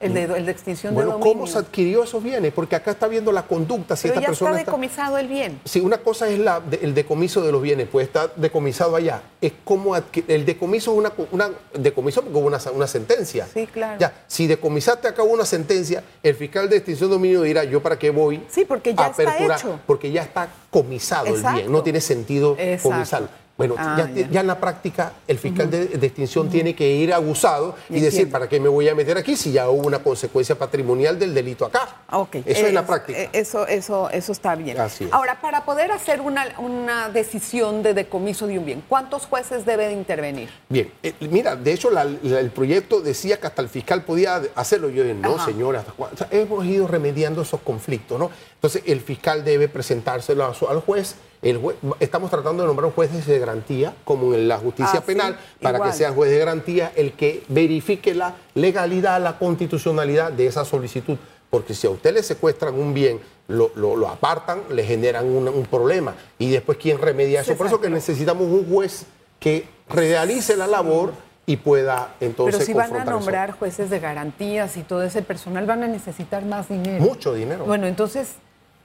El 0.00 0.14
de, 0.14 0.22
el 0.24 0.46
de 0.46 0.52
extinción 0.52 0.94
Bueno, 0.94 1.08
de 1.10 1.12
dominio. 1.14 1.32
¿cómo 1.32 1.46
se 1.48 1.58
adquirió 1.58 2.04
esos 2.04 2.22
bienes? 2.22 2.52
Porque 2.52 2.76
acá 2.76 2.92
está 2.92 3.08
viendo 3.08 3.32
la 3.32 3.42
conducta. 3.42 3.96
Si 3.96 4.02
Pero 4.02 4.14
esta 4.14 4.20
ya 4.20 4.26
persona 4.28 4.50
está 4.52 4.60
está- 4.60 4.70
decomisado 4.70 5.18
el 5.18 5.26
bien. 5.26 5.60
Sí, 5.64 5.80
una 5.80 5.98
cosa 5.98 6.28
es 6.28 6.38
la, 6.38 6.62
el 6.80 6.94
decomiso 6.94 7.42
de 7.42 7.50
los 7.50 7.60
bienes, 7.60 7.88
pues 7.90 8.06
está 8.06 8.30
decomisado 8.36 8.94
allá. 8.94 9.22
Es 9.40 9.52
como 9.64 9.96
adqui- 9.96 10.22
el 10.28 10.46
decomiso 10.46 10.92
es 10.92 10.98
una, 10.98 11.12
una 11.32 11.50
decomiso 11.74 12.22
porque 12.22 12.38
hubo 12.38 12.46
una, 12.46 12.58
una 12.74 12.86
sentencia. 12.86 13.48
Sí, 13.52 13.66
claro. 13.66 13.98
Ya, 13.98 14.12
si 14.28 14.46
decomisaste 14.46 15.08
acá 15.08 15.24
una 15.24 15.44
sentencia, 15.44 16.04
el 16.22 16.36
fiscal 16.36 16.68
de 16.70 16.76
extinción 16.76 17.10
de 17.10 17.16
dominio 17.16 17.42
dirá, 17.42 17.64
¿yo 17.64 17.82
para 17.82 17.98
qué 17.98 18.10
voy? 18.10 18.40
Sí, 18.48 18.64
porque 18.64 18.94
ya 18.94 19.06
a 19.06 19.08
está 19.08 19.36
hecho. 19.56 19.80
Porque 19.84 20.12
ya 20.12 20.22
está 20.22 20.48
comisado 20.70 21.26
Exacto. 21.26 21.48
el 21.48 21.54
bien, 21.62 21.72
no 21.72 21.82
tiene 21.82 22.00
sentido 22.00 22.54
Exacto. 22.56 22.90
comisarlo. 22.90 23.28
Bueno, 23.58 23.74
Ah, 23.76 23.96
ya, 23.98 24.10
ya. 24.14 24.30
ya 24.30 24.40
en 24.40 24.46
la 24.46 24.60
práctica 24.60 25.14
el 25.26 25.36
fiscal 25.36 25.68
de, 25.68 25.86
de 25.88 26.06
extinción 26.06 26.48
tiene 26.48 26.76
que 26.76 26.88
ir 26.88 27.12
abusado 27.12 27.74
y 27.90 27.94
Entiendo. 27.94 28.04
decir, 28.04 28.30
¿para 28.30 28.48
qué 28.48 28.60
me 28.60 28.68
voy 28.68 28.88
a 28.88 28.94
meter 28.94 29.18
aquí 29.18 29.34
si 29.34 29.50
ya 29.50 29.68
hubo 29.68 29.84
una 29.84 29.98
consecuencia 29.98 30.56
patrimonial 30.56 31.18
del 31.18 31.34
delito 31.34 31.64
acá? 31.66 31.96
Ah, 32.06 32.18
Ok. 32.20 32.36
Eso 32.46 32.66
es 32.68 32.72
la 32.72 32.86
práctica. 32.86 33.18
eh, 33.18 33.30
Eso, 33.32 33.66
eso, 33.66 34.10
eso 34.10 34.30
está 34.30 34.54
bien. 34.54 34.78
Así 34.80 35.04
es. 35.04 35.12
Ahora, 35.12 35.40
para 35.40 35.64
poder 35.64 35.90
hacer 35.90 36.20
una, 36.20 36.46
una 36.58 37.08
decisión 37.08 37.82
de 37.82 37.94
decomiso 37.94 38.46
de 38.46 38.60
un 38.60 38.64
bien, 38.64 38.84
¿cuántos 38.88 39.26
jueces 39.26 39.66
deben 39.66 39.90
intervenir? 39.90 40.48
Bien, 40.68 40.92
eh, 41.02 41.14
mira, 41.28 41.56
de 41.56 41.72
hecho 41.72 41.90
la- 41.90 42.04
la- 42.04 42.38
el 42.38 42.50
proyecto 42.52 43.00
decía 43.00 43.40
que 43.40 43.48
hasta 43.48 43.60
el 43.60 43.68
fiscal 43.68 44.04
podía 44.04 44.40
hacerlo. 44.54 44.88
Yo 44.88 45.02
dije, 45.02 45.16
no, 45.16 45.34
Ajá. 45.34 45.46
señora. 45.46 45.84
O 45.98 46.16
sea, 46.16 46.28
hemos 46.30 46.64
ido 46.64 46.86
remediando 46.86 47.42
esos 47.42 47.60
conflictos, 47.62 48.20
¿no? 48.20 48.30
Entonces 48.54 48.84
el 48.86 49.00
fiscal 49.00 49.44
debe 49.44 49.66
presentárselo 49.66 50.44
a 50.44 50.54
su- 50.54 50.68
al 50.68 50.78
juez. 50.78 51.16
El 51.40 51.60
jue- 51.62 51.76
estamos 52.00 52.30
tratando 52.30 52.62
de 52.62 52.66
nombrar 52.66 52.90
jueces 52.92 53.24
de 53.26 53.38
garantía, 53.38 53.94
como 54.04 54.34
en 54.34 54.48
la 54.48 54.58
justicia 54.58 54.94
Ah, 54.94 55.02
sí, 55.06 55.06
penal, 55.06 55.38
para 55.62 55.78
igual. 55.78 55.90
que 55.90 55.96
sea 55.96 56.10
juez 56.12 56.30
de 56.30 56.38
garantía 56.38 56.92
el 56.96 57.12
que 57.12 57.44
verifique 57.48 58.14
la 58.14 58.34
legalidad, 58.54 59.20
la 59.22 59.38
constitucionalidad 59.38 60.32
de 60.32 60.46
esa 60.46 60.64
solicitud. 60.64 61.16
Porque 61.50 61.74
si 61.74 61.86
a 61.86 61.90
usted 61.90 62.12
le 62.12 62.22
secuestran 62.22 62.74
un 62.74 62.92
bien, 62.92 63.20
lo, 63.46 63.70
lo- 63.76 63.96
lo 63.96 64.08
apartan, 64.08 64.62
le 64.70 64.84
generan 64.84 65.26
un, 65.26 65.48
un 65.48 65.64
problema. 65.66 66.14
Y 66.38 66.50
después, 66.50 66.76
¿quién 66.76 66.98
remedia 66.98 67.40
eso? 67.40 67.54
Por 67.56 67.66
eso 67.68 67.80
que 67.80 67.88
necesitamos 67.88 68.42
un 68.48 68.68
juez 68.68 69.06
que 69.40 69.66
realice 69.88 70.56
la 70.56 70.66
labor 70.66 71.12
y 71.46 71.56
pueda 71.56 72.14
entonces 72.20 72.56
Pero 72.56 72.66
si 72.66 72.72
van 72.74 72.94
a 72.94 73.02
eso. 73.04 73.10
nombrar 73.12 73.52
jueces 73.52 73.88
de 73.88 74.00
garantías 74.00 74.76
y 74.76 74.82
todo 74.82 75.02
ese 75.02 75.22
personal, 75.22 75.64
van 75.64 75.82
a 75.84 75.86
necesitar 75.86 76.44
más 76.44 76.68
dinero. 76.68 77.02
Mucho 77.02 77.32
dinero. 77.32 77.64
Bueno, 77.64 77.86
entonces, 77.86 78.34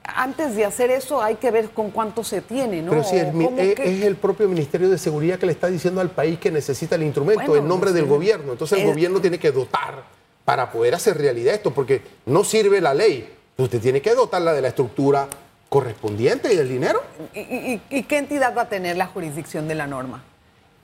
antes 0.03 0.55
de 0.55 0.65
hacer 0.65 0.91
eso, 0.91 1.21
hay 1.21 1.35
que 1.35 1.49
ver 1.51 1.69
con 1.69 1.89
cuánto 1.91 2.23
se 2.23 2.41
tiene, 2.41 2.81
¿no? 2.81 2.91
Pero 2.91 3.03
si 3.03 3.17
el 3.17 3.31
¿Cómo 3.31 3.53
es, 3.57 3.75
que- 3.75 3.99
es 3.99 4.03
el 4.03 4.15
propio 4.15 4.47
Ministerio 4.49 4.89
de 4.89 4.97
Seguridad 4.97 5.39
que 5.39 5.45
le 5.45 5.51
está 5.53 5.67
diciendo 5.67 6.01
al 6.01 6.09
país 6.09 6.39
que 6.39 6.51
necesita 6.51 6.95
el 6.95 7.03
instrumento 7.03 7.45
Bueno, 7.47 7.63
en 7.63 7.67
nombre 7.67 7.91
pues, 7.91 7.95
del 7.95 8.05
gobierno. 8.05 8.51
Entonces 8.51 8.79
el 8.79 8.85
Eh, 8.85 8.89
gobierno 8.89 9.21
tiene 9.21 9.39
que 9.39 9.51
dotar 9.51 10.03
para 10.45 10.71
poder 10.71 10.93
hacer 10.95 11.17
realidad 11.17 11.53
esto, 11.53 11.71
porque 11.71 12.01
no 12.25 12.43
sirve 12.43 12.81
la 12.81 12.93
ley. 12.93 13.29
Usted 13.57 13.79
tiene 13.81 14.01
que 14.01 14.13
dotarla 14.13 14.51
de 14.53 14.61
la 14.61 14.67
estructura 14.69 15.27
correspondiente 15.69 16.53
y 16.53 16.57
del 16.57 16.69
dinero. 16.69 17.01
¿Y, 17.33 17.39
y- 17.39 17.81
y 17.89 18.03
qué 18.03 18.17
entidad 18.17 18.55
va 18.55 18.63
a 18.63 18.69
tener 18.69 18.97
la 18.97 19.07
jurisdicción 19.07 19.67
de 19.67 19.75
la 19.75 19.87
norma? 19.87 20.23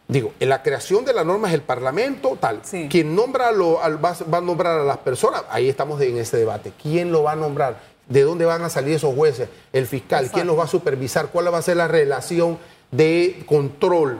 Digo, 0.08 0.34
en 0.39 0.49
la 0.49 0.63
creación 0.63 1.05
de 1.05 1.13
la 1.13 1.23
norma 1.23 1.49
es 1.49 1.53
el 1.53 1.62
Parlamento, 1.62 2.36
tal. 2.39 2.62
Sí. 2.63 2.88
Quien 2.89 3.13
nombra 3.15 3.51
lo, 3.51 3.84
al- 3.84 4.03
va, 4.03 4.15
va 4.34 4.39
a 4.39 4.41
nombrar 4.41 4.79
a 4.79 4.84
las 4.84 4.97
personas, 4.97 5.43
ahí 5.51 5.69
estamos 5.69 6.01
en 6.01 6.17
ese 6.17 6.38
debate. 6.38 6.71
¿Quién 6.82 7.12
lo 7.12 7.21
va 7.21 7.34
a 7.34 7.36
nombrar? 7.36 7.79
¿De 8.10 8.24
dónde 8.24 8.43
van 8.45 8.62
a 8.63 8.69
salir 8.69 8.95
esos 8.95 9.13
jueces? 9.15 9.48
¿El 9.72 9.86
fiscal? 9.88 10.26
Exacto. 10.26 10.36
¿Quién 10.36 10.48
los 10.48 10.58
va 10.60 10.63
a 10.65 10.67
supervisar? 10.67 11.28
¿Cuál 11.28 11.54
va 11.54 11.60
a 11.60 11.62
ser 11.62 11.78
la 11.78 11.88
relación 11.88 12.58
de 12.91 13.43
control? 13.45 14.19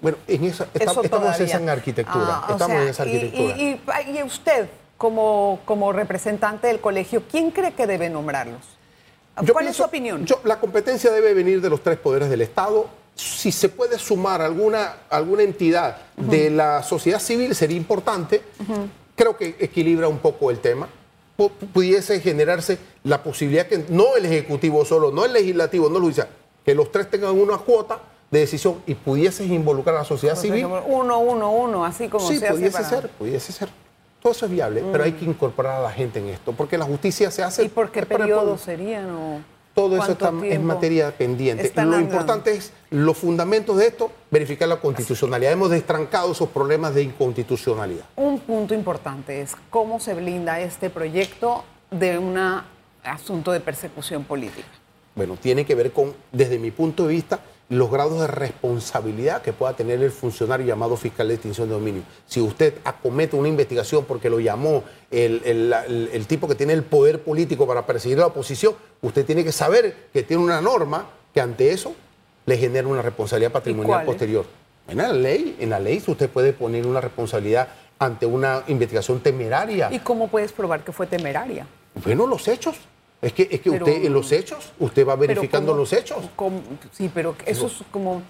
Bueno, 0.00 0.18
en 0.28 0.44
esa, 0.44 0.64
está- 0.72 1.00
estamos 1.02 1.40
en 1.40 1.46
esa 1.46 1.72
arquitectura. 1.72 2.24
Ah, 2.28 2.46
estamos 2.52 2.66
sea, 2.76 2.82
en 2.82 2.88
esa 2.88 3.04
y- 3.06 3.08
arquitectura. 3.16 3.56
Y, 3.56 3.62
y- 4.14 4.18
y 4.18 4.22
usted, 4.22 4.68
como, 4.96 5.58
como 5.64 5.92
representante 5.92 6.68
del 6.68 6.80
colegio, 6.80 7.24
¿quién 7.28 7.50
cree 7.50 7.72
que 7.72 7.86
debe 7.88 8.08
nombrarlos? 8.08 8.60
Yo 9.42 9.52
¿Cuál 9.52 9.64
es 9.66 9.70
pienso- 9.70 9.82
su 9.82 9.88
opinión? 9.88 10.24
yo- 10.26 10.40
la 10.44 10.60
competencia 10.60 11.10
debe 11.10 11.34
venir 11.34 11.60
de 11.60 11.68
los 11.68 11.82
tres 11.82 11.98
poderes 11.98 12.30
del 12.30 12.40
Estado. 12.40 12.86
Si 13.16 13.50
se 13.50 13.68
puede 13.68 13.98
sumar 13.98 14.42
alguna, 14.42 14.94
alguna 15.10 15.42
entidad 15.42 15.98
de 16.16 16.50
la 16.50 16.84
sociedad 16.84 17.18
civil 17.18 17.54
sería 17.56 17.76
importante. 17.76 18.42
Creo 19.16 19.36
que 19.36 19.56
equilibra 19.58 20.06
un 20.06 20.18
poco 20.18 20.50
el 20.52 20.60
tema. 20.60 20.88
Pu- 21.36 21.50
pudiese 21.50 22.20
generarse 22.20 22.78
la 23.02 23.22
posibilidad 23.22 23.66
que 23.66 23.84
no 23.88 24.16
el 24.16 24.24
Ejecutivo 24.26 24.84
solo, 24.84 25.10
no 25.10 25.24
el 25.24 25.32
Legislativo, 25.32 25.88
no 25.88 25.98
lo 25.98 26.06
dice, 26.08 26.24
que 26.64 26.74
los 26.74 26.92
tres 26.92 27.10
tengan 27.10 27.32
una 27.38 27.58
cuota 27.58 27.98
de 28.30 28.40
decisión 28.40 28.82
y 28.86 28.94
pudieses 28.94 29.48
involucrar 29.50 29.96
a 29.96 29.98
la 30.00 30.04
sociedad 30.04 30.36
civil. 30.36 30.64
Uno, 30.66 31.18
uno, 31.18 31.50
uno, 31.50 31.84
así 31.84 32.08
como 32.08 32.26
Sí, 32.28 32.38
se 32.38 32.46
hace 32.46 32.54
pudiese 32.54 32.72
para- 32.76 32.88
ser, 32.88 33.08
pudiese 33.10 33.52
ser. 33.52 33.68
Todo 34.22 34.32
eso 34.32 34.46
es 34.46 34.52
viable, 34.52 34.82
pero 34.90 35.04
hay 35.04 35.12
que 35.12 35.24
incorporar 35.26 35.74
a 35.80 35.82
la 35.82 35.90
gente 35.92 36.18
en 36.18 36.28
esto, 36.28 36.52
porque 36.52 36.78
la 36.78 36.86
justicia 36.86 37.30
se 37.30 37.42
hace... 37.42 37.62
¿Y 37.64 37.68
por 37.68 37.90
qué 37.90 38.00
el 38.00 38.06
periodo 38.06 38.56
serían? 38.56 39.10
O 39.10 39.40
Todo 39.74 39.96
eso 39.96 40.12
está, 40.12 40.28
es 40.28 40.40
tiempo? 40.40 40.68
materia 40.68 41.10
pendiente. 41.10 41.66
Están 41.66 41.90
Lo 41.90 41.96
andando. 41.96 42.14
importante 42.14 42.52
es 42.52 42.72
los 42.90 43.18
fundamentos 43.18 43.76
de 43.76 43.88
esto, 43.88 44.12
verificar 44.30 44.68
la 44.68 44.80
constitucionalidad. 44.80 45.52
Hemos 45.52 45.70
destrancado 45.70 46.30
esos 46.30 46.48
problemas 46.48 46.94
de 46.94 47.02
inconstitucionalidad. 47.02 48.04
Un 48.14 48.38
punto 48.38 48.72
importante 48.72 49.40
es 49.40 49.56
cómo 49.70 49.98
se 49.98 50.14
blinda 50.14 50.60
este 50.60 50.90
proyecto 50.90 51.64
de 51.90 52.18
un 52.18 52.38
asunto 53.02 53.50
de 53.50 53.60
persecución 53.60 54.22
política. 54.24 54.68
Bueno, 55.16 55.36
tiene 55.40 55.64
que 55.64 55.74
ver 55.74 55.92
con, 55.92 56.14
desde 56.32 56.58
mi 56.58 56.70
punto 56.70 57.06
de 57.06 57.14
vista, 57.14 57.40
los 57.78 57.90
grados 57.90 58.20
de 58.20 58.26
responsabilidad 58.26 59.42
que 59.42 59.52
pueda 59.52 59.74
tener 59.74 60.02
el 60.02 60.10
funcionario 60.10 60.66
llamado 60.66 60.96
fiscal 60.96 61.28
de 61.28 61.34
extinción 61.34 61.68
de 61.68 61.74
dominio. 61.74 62.02
Si 62.26 62.40
usted 62.40 62.74
acomete 62.84 63.36
una 63.36 63.48
investigación 63.48 64.04
porque 64.04 64.30
lo 64.30 64.40
llamó 64.40 64.84
el, 65.10 65.42
el- 65.44 65.70
la- 65.70 65.84
el- 65.84 66.10
el 66.12 66.26
tipo 66.26 66.48
que 66.48 66.54
tiene 66.54 66.72
el 66.72 66.82
poder 66.82 67.22
político 67.22 67.66
para 67.66 67.84
perseguir 67.86 68.18
a 68.18 68.22
la 68.22 68.26
oposición, 68.28 68.74
usted 69.02 69.24
tiene 69.24 69.44
que 69.44 69.52
saber 69.52 70.08
que 70.12 70.22
tiene 70.22 70.42
una 70.42 70.60
norma 70.60 71.06
que 71.32 71.40
ante 71.40 71.72
eso 71.72 71.94
le 72.46 72.56
genera 72.56 72.86
una 72.88 73.02
responsabilidad 73.02 73.52
patrimonial 73.52 74.04
posterior. 74.06 74.44
En 74.88 74.98
la 74.98 75.12
ley, 75.12 75.56
en 75.60 75.70
la 75.70 75.80
ley 75.80 76.02
usted 76.06 76.28
puede 76.28 76.52
poner 76.52 76.86
una 76.86 77.00
responsabilidad 77.00 77.68
ante 77.98 78.26
una 78.26 78.62
investigación 78.68 79.20
temeraria. 79.20 79.88
¿Y 79.92 79.98
cómo 80.00 80.28
puedes 80.28 80.52
probar 80.52 80.84
que 80.84 80.92
fue 80.92 81.06
temeraria? 81.06 81.66
Bueno, 82.04 82.26
los 82.26 82.46
hechos. 82.48 82.76
Es 83.24 83.32
que, 83.32 83.42
es 83.50 83.60
que 83.60 83.70
Pero- 83.70 83.84
usted 83.86 84.04
en 84.04 84.12
los 84.12 84.30
hechos, 84.32 84.72
usted 84.78 85.06
va 85.06 85.16
verificando 85.16 85.72
¿cómo- 85.72 85.80
los 85.80 85.92
hechos. 85.92 86.18
sí, 86.92 87.10
pero 87.12 87.34
eso 87.46 87.66
es 87.66 87.72
como... 87.90 88.22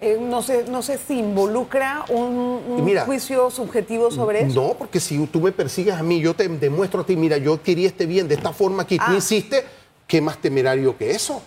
Eh, 0.00 0.18
no, 0.20 0.42
sé, 0.42 0.64
no 0.68 0.82
sé 0.82 0.98
si 0.98 1.18
involucra 1.18 2.04
un, 2.08 2.60
un 2.68 2.78
Y 2.80 2.82
mira, 2.82 3.04
juicio 3.04 3.50
subjetivo 3.50 4.10
sobre 4.10 4.42
eso. 4.42 4.60
No, 4.60 4.74
porque 4.74 4.98
si 4.98 5.24
tú 5.28 5.40
me 5.40 5.52
persigues 5.52 5.94
a 5.94 6.02
mí, 6.02 6.20
yo 6.20 6.34
te 6.34 6.48
demuestro 6.48 7.02
a 7.02 7.06
ti, 7.06 7.16
mira, 7.16 7.36
yo 7.36 7.62
quería 7.62 7.86
este 7.86 8.06
bien 8.06 8.26
de 8.28 8.34
esta 8.34 8.52
forma 8.52 8.86
que 8.86 8.96
tú 8.96 9.04
Ah. 9.06 9.14
insistes, 9.14 9.62
¿qué 10.06 10.20
más 10.20 10.38
temerario 10.38 10.96
que 10.98 11.12
eso? 11.12 11.40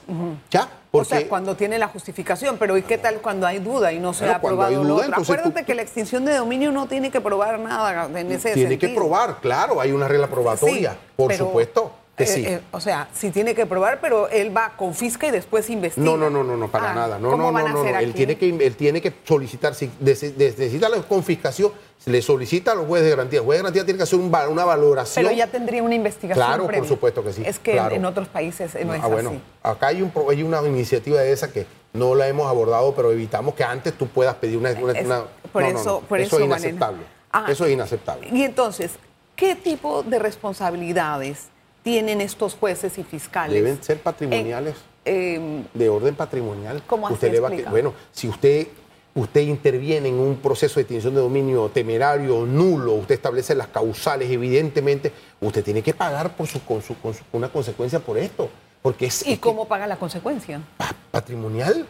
¿Ya? 0.50 0.70
O 0.92 1.04
sea, 1.04 1.28
cuando 1.28 1.56
tiene 1.56 1.80
la 1.80 1.88
justificación, 1.88 2.58
pero 2.60 2.78
¿y 2.78 2.84
qué 2.84 2.98
tal 3.00 3.16
cuando 3.20 3.48
hay 3.48 3.58
duda 3.60 3.92
y 3.92 4.00
no 4.00 4.14
se 4.14 4.30
ha 4.30 4.40
probado 4.40 4.70
hay 4.70 4.76
lo 4.76 4.84
duda, 4.96 5.08
otro? 5.08 5.24
Acuérdate 5.24 5.60
tú- 5.62 5.66
que 5.66 5.74
la 5.76 5.82
extinción 5.82 6.24
de 6.24 6.36
dominio 6.36 6.72
no 6.72 6.86
tiene 6.88 7.10
que 7.10 7.20
probar 7.20 7.60
nada 7.60 8.06
en 8.18 8.32
ese 8.32 8.54
tiene 8.54 8.78
que 8.78 8.86
sentido. 8.88 8.96
probar, 9.02 9.42
claro, 9.42 9.82
hay 9.82 9.92
una 9.92 10.08
regla 10.08 10.28
probatoria, 10.28 10.92
Sí, 10.92 10.98
por 11.16 11.30
pero, 11.30 11.48
supuesto 11.48 11.92
eh, 12.18 12.26
sí. 12.28 12.46
eh, 12.46 12.62
o 12.72 12.80
sea, 12.80 13.08
sí 13.14 13.32
tiene 13.32 13.56
que 13.56 13.66
probar, 13.66 14.00
pero 14.00 14.30
él 14.30 14.56
va, 14.56 14.74
confisca 14.78 15.26
y 15.28 15.32
después 15.32 15.70
investiga. 15.70 16.06
No, 16.06 16.16
no, 16.16 16.30
no, 16.30 16.44
no, 16.44 16.56
no, 16.56 16.68
para 16.68 16.92
Ah, 16.92 16.96
nada. 16.96 17.20
No, 17.20 17.32
¿cómo 17.32 17.48
no, 17.48 17.52
van 17.54 17.74
no, 17.74 17.84
no. 17.84 17.98
Él 18.00 18.14
tiene 18.14 18.38
que 18.38 18.50
él 18.50 18.76
tiene 18.76 19.02
que 19.02 19.12
solicitar 19.24 19.74
si 19.74 19.88
nece- 20.02 20.36
necesita 20.36 20.90
la 20.90 21.02
confiscación, 21.02 21.72
le 22.06 22.22
solicita 22.22 22.74
a 22.74 22.76
los 22.76 22.86
jueces 22.86 23.06
de 23.06 23.16
garantía. 23.16 23.40
El 23.40 23.46
juez 23.46 23.58
de 23.58 23.62
garantía 23.64 23.86
tiene 23.86 23.98
que 23.98 24.04
hacer 24.04 24.20
un 24.20 24.26
una 24.50 24.66
valoración. 24.66 25.26
Pero 25.26 25.36
ya 25.36 25.48
tendría 25.48 25.82
una 25.82 25.96
investigación 25.96 26.46
Claro, 26.46 26.68
por 26.68 26.88
supuesto 26.88 27.24
que 27.24 27.34
sí, 27.34 27.44
Es 27.46 27.58
que 27.58 27.72
claro. 27.72 27.96
en 27.96 28.06
otros 28.06 28.28
países 28.28 28.74
no, 28.86 28.94
es 28.94 29.02
ah, 29.04 29.08
bueno, 29.08 29.30
así. 29.32 29.42
acá 29.64 29.88
hay, 29.88 30.02
un, 30.04 30.12
pro- 30.12 30.30
hay 30.30 30.44
una 30.44 30.62
iniciativa 30.68 31.20
de 31.20 31.32
esa 31.32 31.52
que 31.52 31.66
no 31.94 32.14
la 32.14 32.28
hemos 32.28 32.48
abordado, 32.48 32.94
pero 32.94 33.12
evitamos 33.12 33.56
que 33.56 33.64
antes 33.64 33.94
tú 33.94 34.08
puedas 34.08 34.36
pedir 34.36 34.58
una... 34.58 34.72
una- 34.72 34.94
Es- 35.00 35.06
una- 35.06 35.24
por 35.52 35.64
eso- 35.64 35.84
no, 35.84 36.00
por 36.02 36.20
eso 36.20 36.36
eso, 36.36 36.40
es 36.40 36.46
inaceptable. 36.46 37.02
Ah, 37.32 37.46
eso 37.50 37.66
es 37.66 37.72
inaceptable. 37.72 38.28
Y 38.32 38.44
entonces, 38.44 38.92
¿qué 39.36 39.56
tipo 39.56 40.04
de 40.04 40.20
responsabilidades 40.20 41.48
tienen 41.84 42.22
estos 42.22 42.56
jueces 42.56 42.98
y 42.98 43.04
fiscales? 43.04 43.54
Deben 43.54 43.82
ser 43.84 44.00
patrimoniales. 44.02 44.76
Eh, 45.06 45.64
de 45.74 45.90
orden 45.90 46.16
patrimonial. 46.16 46.82
¿Cómo 46.88 47.08
así? 47.08 47.16
usted 47.16 47.32
le 47.32 47.40
va 47.42 47.48
a 47.50 47.52
que- 47.52 47.56
Explica. 47.58 47.72
bueno, 47.72 47.94
si 48.14 48.28
usted 48.30 48.68
usted 49.16 49.42
interviene 49.42 50.10
en 50.10 50.16
un 50.16 50.38
proceso 50.38 50.76
de 50.76 50.82
extinción 50.82 51.14
de 51.14 51.22
dominio 51.22 51.70
temerario 51.70 52.46
nulo, 52.48 52.94
usted 52.94 53.14
establece 53.16 53.54
las 53.54 53.68
causales, 53.68 54.32
evidentemente, 54.32 55.12
usted 55.40 55.64
tiene 55.64 55.84
que 55.84 55.94
pagar 55.94 56.36
por 56.36 56.48
su, 56.48 56.64
con 56.66 56.82
su- 56.82 56.98
con 57.00 57.14
su- 57.14 57.24
una 57.34 57.48
consecuencia 57.50 58.00
por 58.00 58.18
esto, 58.18 58.50
porque 58.82 59.06
es, 59.08 59.28
¿Y 59.28 59.34
es 59.34 59.40
cómo 59.40 59.68
paga 59.68 59.86
la 59.86 59.98
consecuencia? 59.98 60.62
pa- 60.78 60.96
patrimonial 61.12 61.86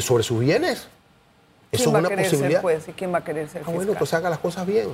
sobre 0.00 0.24
sus 0.24 0.40
bienes. 0.40 0.88
Eso 1.70 1.92
¿Quién 1.92 1.96
es 2.06 2.10
una 2.10 2.16
posibilidad. 2.22 2.50
ser 2.50 2.60
juez 2.62 2.88
y 2.88 2.92
quién 2.92 3.12
va 3.14 3.18
a 3.18 3.24
querer 3.24 3.46
ser 3.48 3.58
Ah, 3.62 3.66
fiscal? 3.66 3.74
bueno, 3.76 3.92
pues 3.98 4.14
haga 4.14 4.30
las 4.30 4.38
cosas 4.38 4.66
bien. 4.66 4.88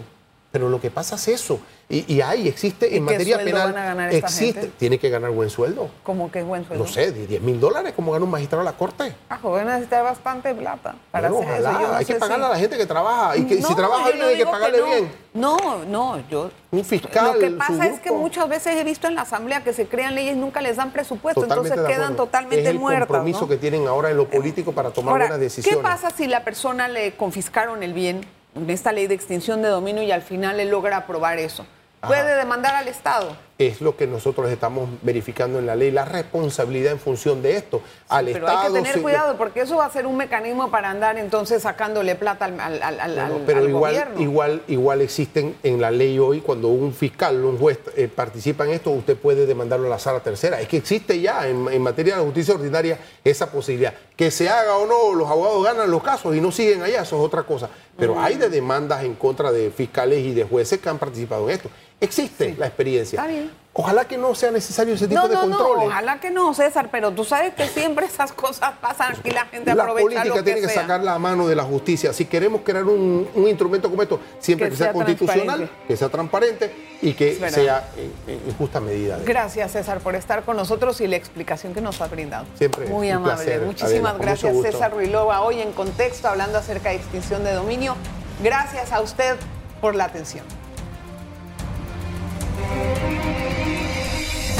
Pero 0.55 0.69
lo 0.69 0.81
que 0.81 0.88
pasa 0.88 1.17
es 1.17 1.27
eso. 1.27 1.59
Y, 1.88 2.14
y 2.14 2.21
hay, 2.21 2.47
existe 2.47 2.87
¿Y 2.87 2.99
en 2.99 3.07
qué 3.07 3.12
materia 3.12 3.38
penal. 3.38 3.73
van 3.73 3.83
a 3.83 3.85
ganar 3.87 4.14
esta 4.14 4.29
existe, 4.29 4.61
gente? 4.61 4.77
tiene 4.79 4.99
que 5.01 5.11
ganar 5.11 5.33
buen 5.33 5.51
sueldo. 5.51 5.90
Como 6.05 6.31
que 6.31 6.38
es 6.38 6.47
buen 6.47 6.64
sueldo. 6.64 6.85
No 6.85 6.88
sé, 6.90 7.11
de 7.11 7.27
10 7.27 7.43
mil 7.43 7.59
dólares, 7.59 7.93
como 7.97 8.12
gana 8.12 8.25
un 8.25 8.31
magistrado 8.31 8.62
de 8.64 8.71
la 8.71 8.77
corte. 8.77 9.12
Ah, 9.29 9.37
joven, 9.43 9.67
necesita 9.67 10.01
bastante 10.03 10.55
plata 10.55 10.95
para 11.11 11.29
Bueno, 11.29 11.51
hacer 11.51 11.61
ojalá, 11.64 11.79
eso. 11.81 11.88
No 11.90 11.97
hay 11.97 12.05
que 12.05 12.14
pagarle 12.14 12.45
si- 12.45 12.51
a 12.51 12.55
la 12.55 12.59
gente 12.61 12.77
que 12.79 12.87
trabaja. 12.87 13.37
Y 13.37 13.45
que 13.47 13.57
si 13.57 13.62
No, 13.62 13.75
trabaja 13.75 14.05
yo 14.07 14.12
bien, 14.12 14.19
no 14.21 14.27
hay 14.27 14.37
que 14.37 14.47
pagarle 14.47 14.79
no. 14.79 14.87
bien. 14.87 15.12
No, 15.35 15.57
no, 15.88 16.29
yo. 16.31 16.51
Un 16.71 16.85
fiscal. 16.85 17.33
Lo 17.35 17.38
que 17.40 17.51
pasa 17.51 17.87
es 17.88 17.99
que 17.99 18.12
muchas 18.12 18.49
veces 18.49 18.77
he 18.77 18.85
visto 18.85 19.09
en 19.09 19.17
la 19.17 19.23
Asamblea 19.23 19.64
que 19.64 19.73
se 19.73 19.87
crean 19.88 20.14
leyes, 20.14 20.37
nunca 20.37 20.61
les 20.61 20.77
dan 20.77 20.93
presupuesto, 20.93 21.40
Totalmente 21.40 21.75
entonces 21.75 21.97
quedan 21.97 22.14
totalmente 22.14 22.62
es 22.62 22.69
el 22.69 22.79
muertas. 22.79 23.09
compromiso 23.09 23.40
¿no? 23.43 23.49
que 23.49 23.57
tienen 23.57 23.88
ahora 23.88 24.11
en 24.11 24.17
lo 24.17 24.29
político 24.31 24.71
para 24.73 24.90
tomar 24.90 25.11
Ahora, 25.12 25.25
buenas 25.25 25.40
decisiones. 25.40 25.77
¿qué 25.77 25.83
pasa 25.83 26.11
si 26.11 26.29
la 26.29 26.45
persona 26.45 26.87
le 26.87 27.17
confiscaron 27.17 27.83
el 27.83 27.93
bien 27.93 28.17
en 28.19 28.25
esta 28.69 28.93
ley 28.93 29.07
de 29.07 29.14
extinción 29.14 29.62
de 29.62 29.69
dominio 29.69 30.03
y 30.03 30.12
al 30.12 30.23
final 30.23 30.57
le 30.57 30.64
logra 30.64 30.99
aprobar 30.99 31.38
eso? 31.38 31.67
Puede 32.01 32.37
demandar 32.37 32.75
al 32.75 32.88
Estado. 32.88 33.37
Es 33.57 33.81
lo 33.81 33.97
que 33.97 34.09
nosotros 34.09 34.51
estamos 34.51 34.88
verificando 35.03 35.61
en 35.61 35.67
la 35.67 35.77
ley, 35.77 35.93
la 35.93 36.05
responsabilidad 36.05 36.90
en 36.90 36.99
función 36.99 37.40
de 37.40 37.57
esto. 37.57 37.83
Al 38.09 38.27
Pero 38.27 38.38
Estado. 38.47 38.59
hay 38.59 38.67
que 38.67 38.73
tener 38.75 38.93
se- 38.95 39.01
cuidado 39.03 39.37
porque 39.38 39.61
eso 39.61 39.77
va 39.77 39.87
a 39.87 39.90
ser 39.93 40.09
un 40.09 40.17
mecanismo 40.17 40.73
para 40.73 40.90
andar 40.90 41.19
entonces 41.19 41.62
sacándole 41.62 42.17
plata 42.17 42.47
al, 42.47 42.59
al- 42.59 42.83
al- 42.83 43.01
al- 43.01 43.14
Bueno, 43.14 43.35
al- 43.37 43.43
pero 43.47 43.61
al 43.61 43.69
igual, 43.69 43.93
gobierno. 43.93 44.21
igual, 44.21 44.62
igual 44.67 45.01
existen 45.03 45.55
en 45.62 45.81
la 45.81 45.93
ley 45.93 46.19
hoy, 46.19 46.40
cuando 46.40 46.67
un 46.67 46.93
fiscal 46.93 47.45
o 47.45 47.49
un 47.51 47.59
juez 47.59 47.79
eh, 47.97 48.09
participa 48.12 48.64
en 48.64 48.71
esto, 48.73 48.90
usted 48.90 49.17
puede 49.17 49.47
demandarlo 49.47 49.87
a 49.87 49.90
la 49.90 49.99
sala 50.01 50.19
tercera. 50.19 50.61
Es 50.61 50.67
que 50.67 50.79
existe 50.79 51.21
ya 51.21 51.47
en, 51.47 51.69
en 51.69 51.81
materia 51.81 52.17
de 52.17 52.25
justicia 52.25 52.55
ordinaria 52.55 52.99
esa 53.23 53.53
posibilidad. 53.53 53.95
Que 54.17 54.33
se 54.33 54.49
haga 54.49 54.77
o 54.79 54.87
no, 54.87 55.14
los 55.14 55.29
abogados 55.31 55.62
ganan 55.64 55.88
los 55.93 56.03
casos 56.03 56.35
y 56.35 56.40
no 56.40 56.51
siguen 56.51 56.83
allá, 56.83 57.03
eso 57.03 57.17
es 57.17 57.23
otra 57.23 57.45
cosa. 57.45 57.69
Pero 57.97 58.19
hay 58.21 58.35
de 58.35 58.49
demandas 58.49 59.05
en 59.05 59.14
contra 59.14 59.53
de 59.53 59.71
fiscales 59.71 60.19
y 60.27 60.35
de 60.35 60.43
jueces 60.43 60.81
que 60.81 60.88
han 60.88 60.99
participado 60.99 61.49
en 61.49 61.55
esto. 61.55 61.71
Existe 62.01 62.57
la 62.59 62.67
experiencia. 62.67 63.19
Está 63.21 63.29
bien. 63.31 63.44
Ojalá 63.77 64.05
que 64.05 64.17
no 64.17 64.37
sea 64.37 64.53
necesario 64.53 64.95
ese 64.95 65.09
tipo 65.09 65.21
No, 65.21 65.27
de 65.29 65.35
no, 65.35 65.41
controles. 65.41 65.77
no, 65.79 65.91
ojalá 65.91 66.21
que 66.21 66.31
no, 66.31 66.55
César, 66.55 66.91
pero 66.93 67.11
tú 67.11 67.25
sabes 67.25 67.55
que 67.55 67.67
siempre 67.67 68.07
esas 68.07 68.33
cosas 68.33 68.75
pasan 68.81 69.17
y 69.25 69.31
la 69.31 69.47
gente 69.47 69.75
La 69.75 69.83
aprovecha 69.83 70.05
política 70.05 70.25
lo 70.29 70.35
que 70.37 70.43
tiene 70.45 70.61
que 70.61 70.69
sea. 70.69 70.83
sacar 70.83 71.03
la 71.03 71.19
mano 71.19 71.49
de 71.49 71.57
la 71.57 71.65
justicia. 71.65 72.13
Si 72.13 72.27
queremos 72.27 72.61
crear 72.65 72.85
un, 72.85 73.29
un 73.35 73.49
instrumento 73.49 73.91
como 73.91 74.01
esto, 74.03 74.21
siempre 74.39 74.67
Que 74.69 74.71
que, 74.71 74.77
sea, 74.77 74.87
sea 74.87 74.93
constitucional, 74.93 75.69
que 75.89 75.97
sea 75.97 76.09
transparente 76.09 76.73
y 77.03 77.15
que 77.15 77.35
sea 77.51 77.89
en, 77.97 78.13
en 78.49 78.55
justa 78.57 78.79
medida. 78.81 79.19
Gracias, 79.25 79.73
César, 79.73 79.99
por 79.99 80.15
estar 80.15 80.45
con 80.45 80.57
nosotros 80.57 81.01
y 81.01 81.09
la 81.09 81.17
explicación 81.17 81.75
que 81.75 81.81
nos 81.81 82.01
ha 82.01 82.07
brindado. 82.07 82.47
Siempre 82.57 82.87
Muy 82.87 83.09
un 83.09 83.15
amable. 83.15 83.35
placer, 83.45 83.61
Muchísimas 83.63 84.13
Adela, 84.15 84.25
gracias. 84.25 84.57
César 84.63 84.93
Ruilova, 84.93 85.41
hoy 85.41 85.61
en 85.61 85.73
Contexto, 85.73 86.29
hablando 86.29 86.59
acerca 86.59 86.91
de 86.91 86.95
extinción 86.97 87.43
de 87.43 87.53
dominio. 87.53 87.97
Gracias 88.41 88.93
a 88.93 89.01
usted 89.01 89.35
por 89.81 89.97
la 89.97 90.05
atención. 90.05 90.45